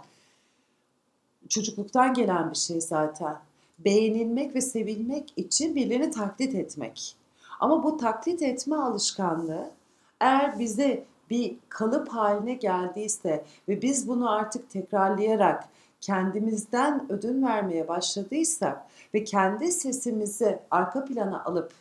Çocukluktan 1.50 2.14
gelen 2.14 2.52
bir 2.52 2.58
şey 2.58 2.82
zaten. 2.82 3.40
Beğenilmek 3.80 4.56
ve 4.56 4.62
sevilmek 4.62 5.34
için 5.38 5.76
birilerini 5.76 6.12
taklit 6.12 6.56
etmek. 6.56 7.16
Ama 7.60 7.84
bu 7.84 7.98
taklit 7.98 8.42
etme 8.42 8.76
alışkanlığı 8.76 9.72
eğer 10.20 10.60
bize 10.60 11.04
bir 11.30 11.56
kalıp 11.70 12.10
haline 12.10 12.54
geldiyse 12.54 13.46
ve 13.68 13.82
biz 13.82 14.08
bunu 14.08 14.32
artık 14.32 14.70
tekrarlayarak 14.70 15.70
kendimizden 16.04 17.12
ödün 17.12 17.44
vermeye 17.44 17.88
başladıysak 17.88 18.86
ve 19.14 19.24
kendi 19.24 19.72
sesimizi 19.72 20.60
arka 20.72 21.06
plana 21.06 21.44
alıp 21.44 21.72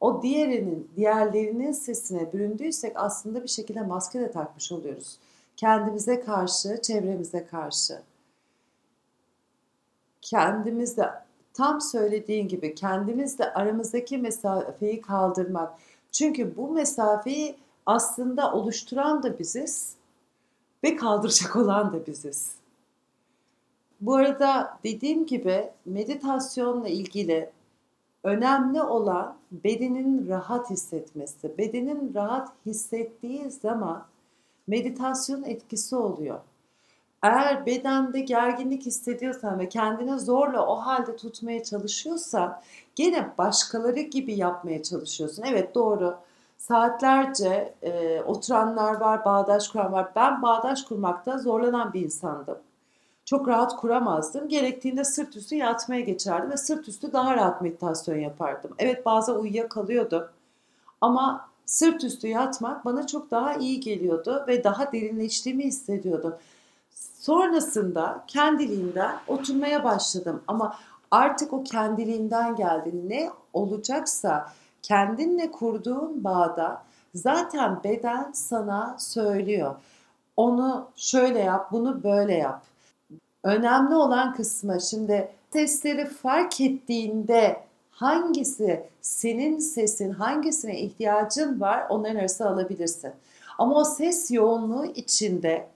o 0.00 0.22
diğerinin, 0.22 0.90
diğerlerinin 0.96 1.72
sesine 1.72 2.32
büründüysek 2.32 2.92
aslında 2.94 3.42
bir 3.42 3.48
şekilde 3.48 3.82
maske 3.82 4.20
de 4.20 4.30
takmış 4.30 4.72
oluyoruz. 4.72 5.18
Kendimize 5.56 6.20
karşı, 6.20 6.82
çevremize 6.82 7.46
karşı. 7.46 8.02
Kendimizde 10.20 11.10
tam 11.54 11.80
söylediğin 11.80 12.48
gibi 12.48 12.74
kendimizle 12.74 13.52
aramızdaki 13.52 14.18
mesafeyi 14.18 15.00
kaldırmak. 15.00 15.72
Çünkü 16.12 16.56
bu 16.56 16.68
mesafeyi 16.72 17.56
aslında 17.86 18.52
oluşturan 18.52 19.22
da 19.22 19.38
biziz 19.38 19.94
ve 20.84 20.96
kaldıracak 20.96 21.56
olan 21.56 21.92
da 21.92 22.06
biziz. 22.06 22.61
Bu 24.02 24.16
arada 24.16 24.78
dediğim 24.84 25.26
gibi 25.26 25.70
meditasyonla 25.84 26.88
ilgili 26.88 27.50
önemli 28.24 28.82
olan 28.82 29.36
bedenin 29.52 30.28
rahat 30.28 30.70
hissetmesi. 30.70 31.58
Bedenin 31.58 32.14
rahat 32.14 32.48
hissettiği 32.66 33.50
zaman 33.50 34.04
meditasyon 34.66 35.42
etkisi 35.44 35.96
oluyor. 35.96 36.40
Eğer 37.22 37.66
bedende 37.66 38.20
gerginlik 38.20 38.86
hissediyorsan 38.86 39.58
ve 39.58 39.68
kendini 39.68 40.20
zorla 40.20 40.66
o 40.66 40.76
halde 40.76 41.16
tutmaya 41.16 41.62
çalışıyorsan 41.64 42.60
gene 42.94 43.30
başkaları 43.38 44.00
gibi 44.00 44.34
yapmaya 44.34 44.82
çalışıyorsun. 44.82 45.42
Evet 45.46 45.74
doğru 45.74 46.16
saatlerce 46.58 47.74
e, 47.82 48.20
oturanlar 48.20 49.00
var, 49.00 49.24
bağdaş 49.24 49.68
kuran 49.68 49.92
var. 49.92 50.12
Ben 50.16 50.42
bağdaş 50.42 50.82
kurmakta 50.82 51.38
zorlanan 51.38 51.92
bir 51.92 52.00
insandım. 52.00 52.58
Çok 53.24 53.48
rahat 53.48 53.76
kuramazdım. 53.76 54.48
Gerektiğinde 54.48 55.04
sırt 55.04 55.36
üstü 55.36 55.54
yatmaya 55.56 56.00
geçerdim 56.00 56.50
ve 56.50 56.56
sırt 56.56 56.88
üstü 56.88 57.12
daha 57.12 57.36
rahat 57.36 57.62
meditasyon 57.62 58.18
yapardım. 58.18 58.70
Evet 58.78 59.06
bazen 59.06 59.34
uyuyakalıyordum. 59.34 60.24
Ama 61.00 61.48
sırt 61.66 62.04
üstü 62.04 62.28
yatmak 62.28 62.84
bana 62.84 63.06
çok 63.06 63.30
daha 63.30 63.54
iyi 63.54 63.80
geliyordu 63.80 64.44
ve 64.48 64.64
daha 64.64 64.92
derinleştiğimi 64.92 65.64
hissediyordum. 65.64 66.34
Sonrasında 67.20 68.24
kendiliğinden 68.26 69.16
oturmaya 69.26 69.84
başladım 69.84 70.42
ama 70.46 70.76
artık 71.10 71.52
o 71.52 71.64
kendiliğinden 71.64 72.56
geldi. 72.56 72.92
Ne 73.08 73.30
olacaksa 73.52 74.52
kendinle 74.82 75.50
kurduğun 75.50 76.24
bağda 76.24 76.82
zaten 77.14 77.80
beden 77.84 78.32
sana 78.32 78.96
söylüyor. 78.98 79.74
onu 80.36 80.86
şöyle 80.96 81.38
yap, 81.38 81.72
bunu 81.72 82.02
böyle 82.02 82.34
yap. 82.34 82.62
Önemli 83.42 83.94
olan 83.94 84.34
kısmı 84.34 84.80
şimdi 84.80 85.28
sesleri 85.52 86.06
fark 86.06 86.60
ettiğinde 86.60 87.60
hangisi 87.90 88.86
senin 89.00 89.58
sesin, 89.58 90.10
hangisine 90.10 90.80
ihtiyacın 90.80 91.60
var 91.60 91.86
onların 91.88 92.16
arasında 92.16 92.48
alabilirsin. 92.48 93.12
Ama 93.58 93.74
o 93.74 93.84
ses 93.84 94.30
yoğunluğu 94.30 94.86
içinde 94.86 95.66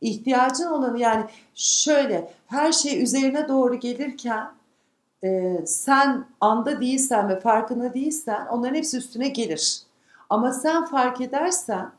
ihtiyacın 0.00 0.66
olanı 0.66 0.98
yani 0.98 1.24
şöyle 1.54 2.30
her 2.46 2.72
şey 2.72 3.02
üzerine 3.02 3.48
doğru 3.48 3.74
gelirken 3.74 4.46
e, 5.24 5.56
sen 5.66 6.26
anda 6.40 6.80
değilsen 6.80 7.28
ve 7.28 7.40
farkında 7.40 7.94
değilsen 7.94 8.46
onların 8.46 8.74
hepsi 8.74 8.96
üstüne 8.96 9.28
gelir. 9.28 9.82
Ama 10.30 10.52
sen 10.52 10.84
fark 10.84 11.20
edersen 11.20 11.90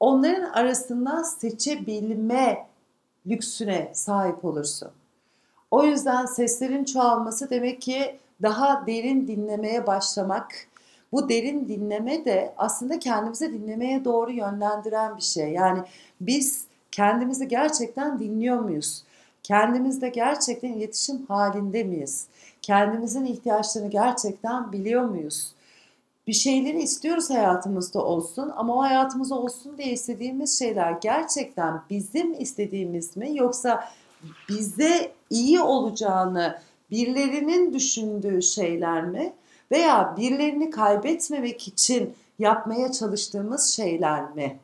onların 0.00 0.50
arasından 0.50 1.22
seçebilme 1.22 2.66
lüksüne 3.28 3.90
sahip 3.92 4.44
olursun. 4.44 4.90
O 5.70 5.84
yüzden 5.84 6.26
seslerin 6.26 6.84
çoğalması 6.84 7.50
demek 7.50 7.82
ki 7.82 8.16
daha 8.42 8.86
derin 8.86 9.26
dinlemeye 9.26 9.86
başlamak. 9.86 10.66
Bu 11.12 11.28
derin 11.28 11.68
dinleme 11.68 12.24
de 12.24 12.54
aslında 12.56 12.98
kendimizi 12.98 13.52
dinlemeye 13.52 14.04
doğru 14.04 14.30
yönlendiren 14.30 15.16
bir 15.16 15.22
şey. 15.22 15.52
Yani 15.52 15.78
biz 16.20 16.66
kendimizi 16.90 17.48
gerçekten 17.48 18.18
dinliyor 18.18 18.58
muyuz? 18.60 19.02
Kendimizle 19.42 20.08
gerçekten 20.08 20.68
iletişim 20.68 21.26
halinde 21.26 21.84
miyiz? 21.84 22.26
Kendimizin 22.62 23.24
ihtiyaçlarını 23.24 23.90
gerçekten 23.90 24.72
biliyor 24.72 25.02
muyuz? 25.02 25.52
Bir 26.26 26.32
şeyleri 26.32 26.82
istiyoruz 26.82 27.30
hayatımızda 27.30 28.04
olsun 28.04 28.52
ama 28.56 28.76
o 28.76 28.80
hayatımızda 28.80 29.34
olsun 29.34 29.78
diye 29.78 29.92
istediğimiz 29.92 30.58
şeyler 30.58 30.90
gerçekten 30.90 31.82
bizim 31.90 32.40
istediğimiz 32.40 33.16
mi 33.16 33.36
yoksa 33.36 33.88
bize 34.48 35.12
iyi 35.30 35.60
olacağını 35.60 36.58
birilerinin 36.90 37.72
düşündüğü 37.72 38.42
şeyler 38.42 39.04
mi 39.04 39.32
veya 39.70 40.14
birilerini 40.16 40.70
kaybetmemek 40.70 41.68
için 41.68 42.14
yapmaya 42.38 42.92
çalıştığımız 42.92 43.66
şeyler 43.66 44.34
mi? 44.34 44.58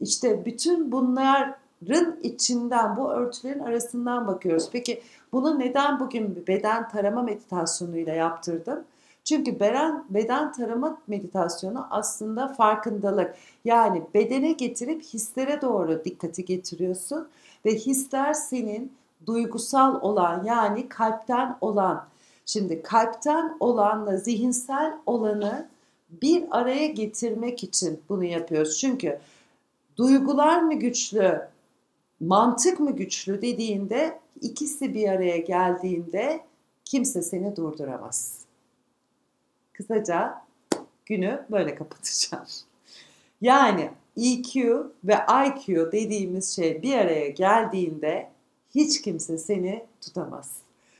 İşte 0.00 0.44
bütün 0.44 0.92
bunların 0.92 2.16
içinden, 2.22 2.96
bu 2.96 3.10
örtülerin 3.10 3.60
arasından 3.60 4.26
bakıyoruz. 4.26 4.68
Peki 4.72 5.02
bunu 5.32 5.58
neden 5.58 6.00
bugün 6.00 6.44
beden 6.46 6.88
tarama 6.88 7.22
meditasyonuyla 7.22 8.14
yaptırdım? 8.14 8.84
Çünkü 9.24 9.60
beden, 9.60 10.04
beden 10.10 10.52
tarama 10.52 10.98
meditasyonu 11.06 11.86
aslında 11.90 12.48
farkındalık. 12.48 13.34
Yani 13.64 14.02
bedene 14.14 14.52
getirip 14.52 15.02
hislere 15.02 15.60
doğru 15.60 16.04
dikkati 16.04 16.44
getiriyorsun 16.44 17.28
ve 17.66 17.74
hisler 17.74 18.32
senin 18.32 18.92
duygusal 19.26 20.00
olan 20.00 20.44
yani 20.44 20.88
kalpten 20.88 21.56
olan. 21.60 22.06
Şimdi 22.46 22.82
kalpten 22.82 23.56
olanla 23.60 24.16
zihinsel 24.16 24.94
olanı 25.06 25.68
bir 26.22 26.44
araya 26.50 26.86
getirmek 26.86 27.64
için 27.64 28.00
bunu 28.08 28.24
yapıyoruz. 28.24 28.78
Çünkü 28.78 29.18
duygular 29.96 30.62
mı 30.62 30.74
güçlü, 30.74 31.40
mantık 32.20 32.80
mı 32.80 32.96
güçlü 32.96 33.42
dediğinde 33.42 34.18
ikisi 34.40 34.94
bir 34.94 35.08
araya 35.08 35.36
geldiğinde 35.36 36.40
kimse 36.84 37.22
seni 37.22 37.56
durduramaz. 37.56 38.39
Kısaca 39.80 40.42
günü 41.06 41.46
böyle 41.50 41.74
kapatacağım. 41.74 42.44
Yani 43.40 43.90
EQ 44.16 44.86
ve 45.04 45.14
IQ 45.46 45.92
dediğimiz 45.92 46.56
şey 46.56 46.82
bir 46.82 46.94
araya 46.94 47.28
geldiğinde 47.28 48.30
hiç 48.74 49.02
kimse 49.02 49.38
seni 49.38 49.84
tutamaz. 50.00 50.56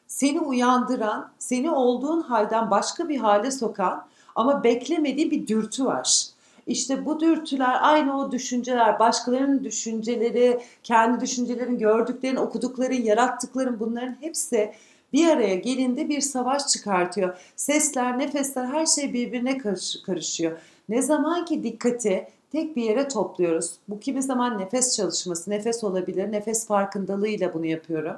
Seni 0.07 0.41
uyandıran, 0.41 1.33
seni 1.39 1.71
olduğun 1.71 2.21
halden 2.21 2.71
başka 2.71 3.09
bir 3.09 3.17
hale 3.17 3.51
sokan 3.51 4.07
ama 4.35 4.65
beklemediği 4.65 5.31
bir 5.31 5.47
dürtü 5.47 5.85
var. 5.85 6.27
İşte 6.67 7.07
bu 7.07 7.21
dürtüler 7.21 7.79
aynı 7.81 8.19
o 8.19 8.33
düşünceler, 8.33 8.99
başkalarının 8.99 9.65
düşünceleri, 9.65 10.61
kendi 10.83 11.21
düşüncelerin, 11.21 11.79
gördüklerin, 11.79 12.37
okudukların, 12.37 13.03
yarattıkların 13.03 13.81
bunların 13.81 14.17
hepsi 14.21 14.73
bir 15.13 15.29
araya 15.29 15.55
gelinde 15.55 16.09
bir 16.09 16.21
savaş 16.21 16.67
çıkartıyor. 16.67 17.37
Sesler, 17.57 18.19
nefesler 18.19 18.67
her 18.67 18.87
şey 18.87 19.13
birbirine 19.13 19.59
karışıyor. 20.07 20.59
Ne 20.89 21.03
zaman 21.03 21.45
ki 21.45 21.63
dikkati 21.63 22.27
tek 22.53 22.77
bir 22.77 22.83
yere 22.83 23.09
topluyoruz. 23.09 23.73
Bu 23.89 24.01
kimi 24.01 24.23
zaman 24.23 24.59
nefes 24.59 24.97
çalışması, 24.97 25.51
nefes 25.51 25.85
olabilir, 25.85 26.33
nefes 26.33 26.67
farkındalığıyla 26.67 27.55
bunu 27.55 27.67
yapıyorum. 27.67 28.17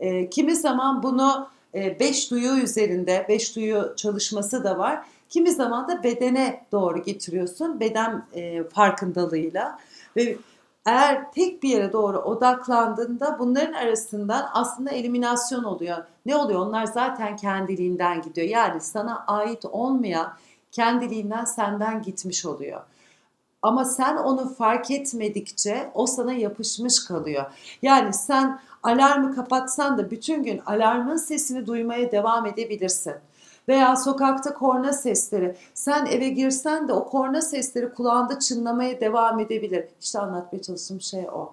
E, 0.00 0.30
kimi 0.30 0.56
zaman 0.56 1.02
bunu 1.02 1.48
e, 1.74 2.00
beş 2.00 2.30
duyu 2.30 2.58
üzerinde, 2.58 3.26
beş 3.28 3.56
duyu 3.56 3.92
çalışması 3.96 4.64
da 4.64 4.78
var. 4.78 5.02
Kimi 5.28 5.50
zaman 5.50 5.88
da 5.88 6.02
bedene 6.02 6.64
doğru 6.72 7.02
getiriyorsun, 7.02 7.80
beden 7.80 8.26
e, 8.34 8.64
farkındalığıyla. 8.64 9.78
Ve 10.16 10.36
eğer 10.86 11.32
tek 11.32 11.62
bir 11.62 11.68
yere 11.68 11.92
doğru 11.92 12.18
odaklandığında 12.18 13.36
bunların 13.38 13.72
arasından 13.72 14.48
aslında 14.52 14.90
eliminasyon 14.90 15.64
oluyor. 15.64 15.96
Ne 16.26 16.36
oluyor? 16.36 16.60
Onlar 16.60 16.84
zaten 16.84 17.36
kendiliğinden 17.36 18.22
gidiyor. 18.22 18.48
Yani 18.48 18.80
sana 18.80 19.24
ait 19.26 19.64
olmayan 19.64 20.32
kendiliğinden 20.72 21.44
senden 21.44 22.02
gitmiş 22.02 22.46
oluyor. 22.46 22.80
Ama 23.62 23.84
sen 23.84 24.16
onu 24.16 24.54
fark 24.54 24.90
etmedikçe 24.90 25.90
o 25.94 26.06
sana 26.06 26.32
yapışmış 26.32 27.04
kalıyor. 27.04 27.44
Yani 27.82 28.14
sen 28.14 28.60
alarmı 28.82 29.34
kapatsan 29.34 29.98
da 29.98 30.10
bütün 30.10 30.42
gün 30.42 30.58
alarmın 30.66 31.16
sesini 31.16 31.66
duymaya 31.66 32.12
devam 32.12 32.46
edebilirsin. 32.46 33.14
Veya 33.68 33.96
sokakta 33.96 34.54
korna 34.54 34.92
sesleri. 34.92 35.56
Sen 35.74 36.06
eve 36.06 36.28
girsen 36.28 36.88
de 36.88 36.92
o 36.92 37.08
korna 37.08 37.42
sesleri 37.42 37.92
kulağında 37.92 38.38
çınlamaya 38.38 39.00
devam 39.00 39.40
edebilir. 39.40 39.84
İşte 40.00 40.18
anlatmaya 40.18 40.62
çalıştığım 40.62 41.00
şey 41.00 41.28
o. 41.28 41.52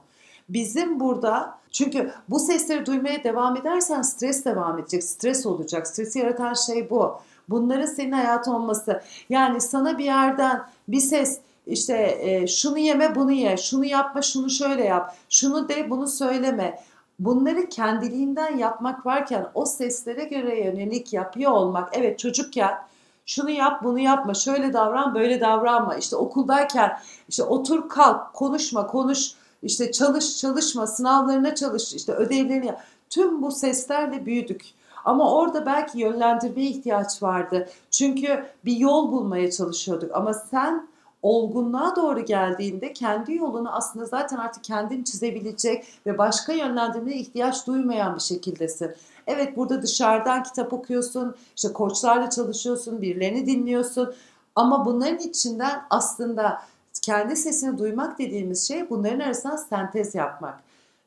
Bizim 0.49 0.99
burada 0.99 1.57
çünkü 1.71 2.11
bu 2.29 2.39
sesleri 2.39 2.85
duymaya 2.85 3.23
devam 3.23 3.57
edersen 3.57 4.01
stres 4.01 4.45
devam 4.45 4.79
edecek, 4.79 5.03
stres 5.03 5.45
olacak. 5.45 5.87
Stresi 5.87 6.19
yaratan 6.19 6.53
şey 6.53 6.89
bu. 6.89 7.13
Bunların 7.49 7.85
senin 7.85 8.11
hayatın 8.11 8.51
olması. 8.51 9.01
Yani 9.29 9.61
sana 9.61 9.97
bir 9.97 10.05
yerden 10.05 10.61
bir 10.87 10.99
ses 10.99 11.39
işte 11.67 12.17
e, 12.21 12.47
şunu 12.47 12.77
yeme 12.77 13.15
bunu 13.15 13.31
ye, 13.31 13.57
şunu 13.57 13.85
yapma 13.85 14.21
şunu 14.21 14.49
şöyle 14.49 14.83
yap, 14.83 15.15
şunu 15.29 15.69
de 15.69 15.89
bunu 15.89 16.07
söyleme. 16.07 16.79
Bunları 17.19 17.69
kendiliğinden 17.69 18.57
yapmak 18.57 19.05
varken 19.05 19.47
o 19.53 19.65
seslere 19.65 20.23
göre 20.23 20.59
yönelik 20.65 21.13
yapıyor 21.13 21.51
olmak. 21.51 21.89
Evet 21.93 22.19
çocukken 22.19 22.77
şunu 23.25 23.49
yap 23.49 23.83
bunu 23.83 23.99
yapma 23.99 24.33
şöyle 24.33 24.73
davran 24.73 25.15
böyle 25.15 25.41
davranma 25.41 25.95
işte 25.95 26.15
okuldayken 26.15 26.99
işte 27.29 27.43
otur 27.43 27.89
kalk 27.89 28.33
konuşma 28.33 28.87
konuş 28.87 29.31
işte 29.63 29.91
çalış 29.91 30.37
çalışma 30.37 30.87
sınavlarına 30.87 31.55
çalış 31.55 31.93
işte 31.93 32.11
ödevlerini 32.13 32.65
yap. 32.65 32.83
Tüm 33.09 33.41
bu 33.41 33.51
seslerle 33.51 34.25
büyüdük. 34.25 34.65
Ama 35.05 35.35
orada 35.35 35.65
belki 35.65 35.99
yönlendirmeye 35.99 36.69
ihtiyaç 36.69 37.23
vardı. 37.23 37.69
Çünkü 37.91 38.45
bir 38.65 38.77
yol 38.77 39.11
bulmaya 39.11 39.51
çalışıyorduk. 39.51 40.15
Ama 40.15 40.33
sen 40.33 40.87
olgunluğa 41.25 41.95
doğru 41.95 42.25
geldiğinde 42.25 42.93
kendi 42.93 43.35
yolunu 43.35 43.75
aslında 43.75 44.05
zaten 44.05 44.37
artık 44.37 44.63
kendin 44.63 45.03
çizebilecek 45.03 45.85
ve 46.05 46.17
başka 46.17 46.53
yönlendirmeye 46.53 47.17
ihtiyaç 47.17 47.67
duymayan 47.67 48.15
bir 48.15 48.21
şekildesin. 48.21 48.95
Evet 49.27 49.57
burada 49.57 49.81
dışarıdan 49.81 50.43
kitap 50.43 50.73
okuyorsun, 50.73 51.35
işte 51.55 51.73
koçlarla 51.73 52.29
çalışıyorsun, 52.29 53.01
birilerini 53.01 53.45
dinliyorsun 53.45 54.15
ama 54.55 54.85
bunların 54.85 55.17
içinden 55.17 55.81
aslında 55.89 56.61
kendi 57.01 57.35
sesini 57.35 57.77
duymak 57.77 58.19
dediğimiz 58.19 58.67
şey 58.67 58.89
bunların 58.89 59.19
arasında 59.19 59.57
sentez 59.57 60.15
yapmak. 60.15 60.59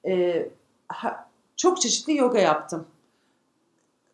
Ee, 0.07 0.49
çok 1.57 1.81
çeşitli 1.81 2.17
yoga 2.17 2.39
yaptım. 2.39 2.87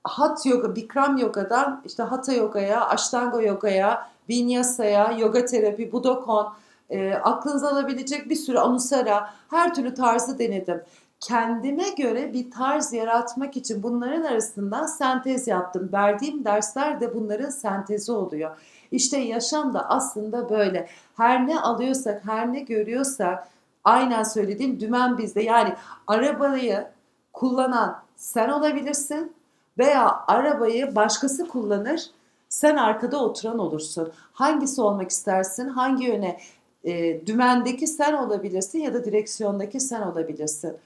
Hat 0.05 0.47
yoga, 0.47 0.77
Bikram 0.77 1.17
yogadan 1.17 1.83
işte 1.85 2.03
Hatha 2.03 2.33
yogaya, 2.33 2.87
Ashtanga 2.87 3.43
yogaya, 3.43 4.14
Vinyasa'ya, 4.31 5.13
yoga 5.19 5.45
terapi, 5.45 5.93
Budokon, 5.93 6.53
e, 6.91 7.15
aklınıza 7.15 7.69
alabilecek 7.69 8.31
bir 8.31 8.37
sürü 8.37 8.59
anusara, 8.59 9.31
her 9.51 9.75
türlü 9.75 9.95
tarzı 9.95 10.39
denedim. 10.39 10.83
Kendime 11.21 11.91
göre 11.91 12.33
bir 12.33 12.51
tarz 12.51 12.93
yaratmak 12.93 13.57
için 13.57 13.83
bunların 13.83 14.23
arasından 14.23 14.87
sentez 14.87 15.49
yaptım. 15.49 15.91
Verdiğim 15.93 16.45
dersler 16.45 17.01
de 17.01 17.15
bunların 17.15 17.51
sentezi 17.51 18.13
oluyor. 18.13 18.57
İşte 18.91 19.19
yaşam 19.19 19.75
da 19.75 19.91
aslında 19.91 20.51
böyle. 20.51 20.89
Her 21.17 21.47
ne 21.47 21.61
alıyorsak, 21.61 22.25
her 22.25 22.53
ne 22.53 22.61
görüyorsak 22.61 23.49
aynen 23.85 24.23
söylediğim 24.23 24.81
dümen 24.81 25.19
bizde. 25.19 25.43
Yani 25.43 25.75
arabayı 26.07 26.87
kullanan 27.33 28.03
sen 28.17 28.49
olabilirsin 28.49 29.33
veya 29.79 30.25
arabayı 30.27 30.95
başkası 30.95 31.49
kullanır 31.49 32.11
sen 32.55 32.77
arkada 32.77 33.25
oturan 33.25 33.59
olursun. 33.59 34.13
Hangisi 34.33 34.81
olmak 34.81 35.11
istersin? 35.11 35.69
Hangi 35.69 36.05
yöne 36.05 36.39
E, 36.85 37.27
dümendeki 37.27 37.87
sen 37.87 38.13
olabilirsin 38.13 38.79
ya 38.79 38.95
da 38.95 39.05
direksiyondaki 39.05 39.81
sen 39.81 40.03
olabilirsin. 40.03 40.77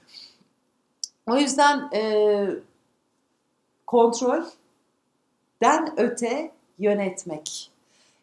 O 1.27 1.37
yüzden 1.37 1.89
e, 1.93 2.45
kontrolden 3.87 4.49
öte 5.97 6.51
yönetmek. 6.79 7.71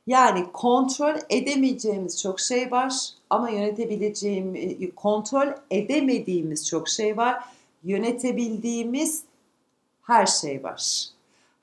Yani 0.07 0.53
kontrol 0.53 1.17
edemeyeceğimiz 1.31 2.23
çok 2.23 2.41
şey 2.41 2.71
var 2.71 2.95
ama 3.31 3.51
yönetebileceğim, 3.51 4.55
kontrol 4.97 5.49
edemediğimiz 5.71 6.69
çok 6.69 6.89
şey 6.89 7.17
var. 7.17 7.45
Yönetebildiğimiz 7.85 9.23
her 10.03 10.27
şey 10.27 10.63
var. 10.63 11.07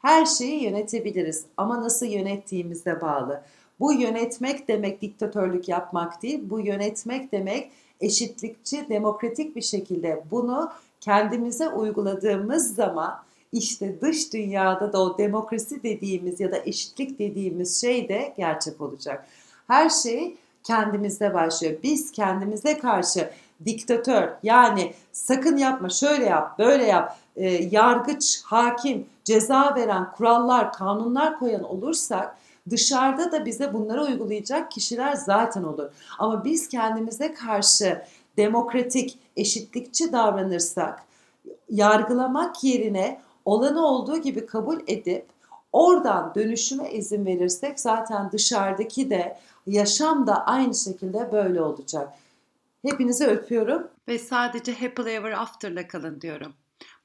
Her 0.04 0.26
şeyi 0.26 0.64
yönetebiliriz 0.64 1.46
ama 1.58 1.82
nasıl 1.82 2.06
yönettiğimize 2.06 3.02
bağlı. 3.02 3.44
Bu 3.80 3.94
yönetmek 3.94 4.68
demek 4.68 5.02
diktatörlük 5.02 5.70
yapmak 5.70 6.24
değil. 6.24 6.40
Bu 6.44 6.60
yönetmek 6.60 7.32
demek 7.32 7.72
eşitlikçi, 8.02 8.90
demokratik 8.90 9.56
bir 9.56 9.62
şekilde 9.62 10.24
bunu 10.32 10.72
kendimize 11.00 11.70
uyguladığımız 11.70 12.76
zaman 12.76 13.24
işte 13.52 14.02
dış 14.02 14.34
dünyada 14.34 14.94
da 14.94 15.02
o 15.02 15.18
demokrasi 15.18 15.84
dediğimiz 15.84 16.40
ya 16.40 16.52
da 16.52 16.58
eşitlik 16.66 17.20
dediğimiz 17.20 17.82
şey 17.82 18.10
de 18.10 18.34
gerçek 18.38 18.82
olacak. 18.82 19.28
Her 19.68 19.90
şey 19.90 20.38
kendimizde 20.64 21.34
başlıyor. 21.34 21.74
Biz 21.84 22.12
kendimize 22.12 22.78
karşı 22.78 23.30
diktatör 23.66 24.30
yani 24.44 24.94
sakın 25.12 25.58
yapma 25.58 25.90
şöyle 25.90 26.26
yap 26.26 26.60
böyle 26.60 26.84
yap 26.84 27.18
e, 27.36 27.50
yargıç, 27.50 28.42
hakim, 28.44 29.06
ceza 29.24 29.76
veren 29.76 30.12
kurallar, 30.12 30.74
kanunlar 30.74 31.40
koyan 31.40 31.64
olursak 31.64 32.38
dışarıda 32.70 33.32
da 33.32 33.46
bize 33.46 33.74
bunları 33.74 34.04
uygulayacak 34.04 34.72
kişiler 34.72 35.14
zaten 35.14 35.64
olur. 35.64 35.90
Ama 36.20 36.46
biz 36.46 36.68
kendimize 36.68 37.34
karşı 37.34 38.02
demokratik, 38.38 39.20
eşitlikçi 39.38 40.12
davranırsak 40.12 41.04
yargılamak 41.70 42.64
yerine 42.64 43.22
olanı 43.46 43.88
olduğu 43.88 44.18
gibi 44.18 44.46
kabul 44.46 44.80
edip 44.88 45.26
oradan 45.74 46.36
dönüşüme 46.36 46.92
izin 46.92 47.26
verirsek 47.26 47.80
zaten 47.80 48.32
dışarıdaki 48.32 49.10
de 49.10 49.38
yaşam 49.68 50.28
da 50.28 50.46
aynı 50.46 50.76
şekilde 50.76 51.32
böyle 51.32 51.62
olacak. 51.62 52.10
Hepinizi 52.86 53.28
öpüyorum. 53.28 53.88
Ve 54.08 54.20
sadece 54.20 54.74
happily 54.74 55.16
ever 55.16 55.32
after'la 55.32 55.88
kalın 55.88 56.22
diyorum. 56.22 56.54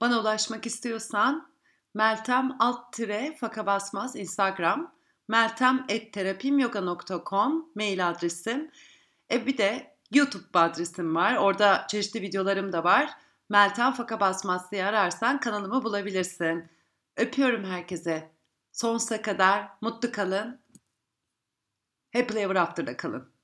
Bana 0.01 0.20
ulaşmak 0.20 0.66
istiyorsan 0.66 1.49
Meltem 1.94 2.57
alt 2.59 2.92
tire 2.92 3.36
faka 3.40 3.66
basmaz 3.66 4.16
Instagram, 4.16 4.94
meltem 5.28 5.76
meltem.terapimyoga.com 5.76 7.70
mail 7.74 8.09
adresim. 8.09 8.70
E 9.30 9.46
bir 9.46 9.59
de 9.59 9.96
YouTube 10.11 10.59
adresim 10.59 11.14
var. 11.14 11.36
Orada 11.36 11.86
çeşitli 11.88 12.22
videolarım 12.22 12.72
da 12.72 12.84
var. 12.84 13.11
Meltem 13.49 13.92
Faka 13.92 14.20
Basmaz 14.20 14.72
diye 14.72 14.84
ararsan 14.84 15.40
kanalımı 15.40 15.84
bulabilirsin. 15.84 16.70
Öpüyorum 17.16 17.64
herkese. 17.64 18.30
Sonsuza 18.72 19.22
kadar 19.22 19.68
mutlu 19.80 20.12
kalın. 20.12 20.61
Happily 22.12 22.40
Ever 22.40 22.57
After'da 22.57 22.96
kalın. 22.96 23.38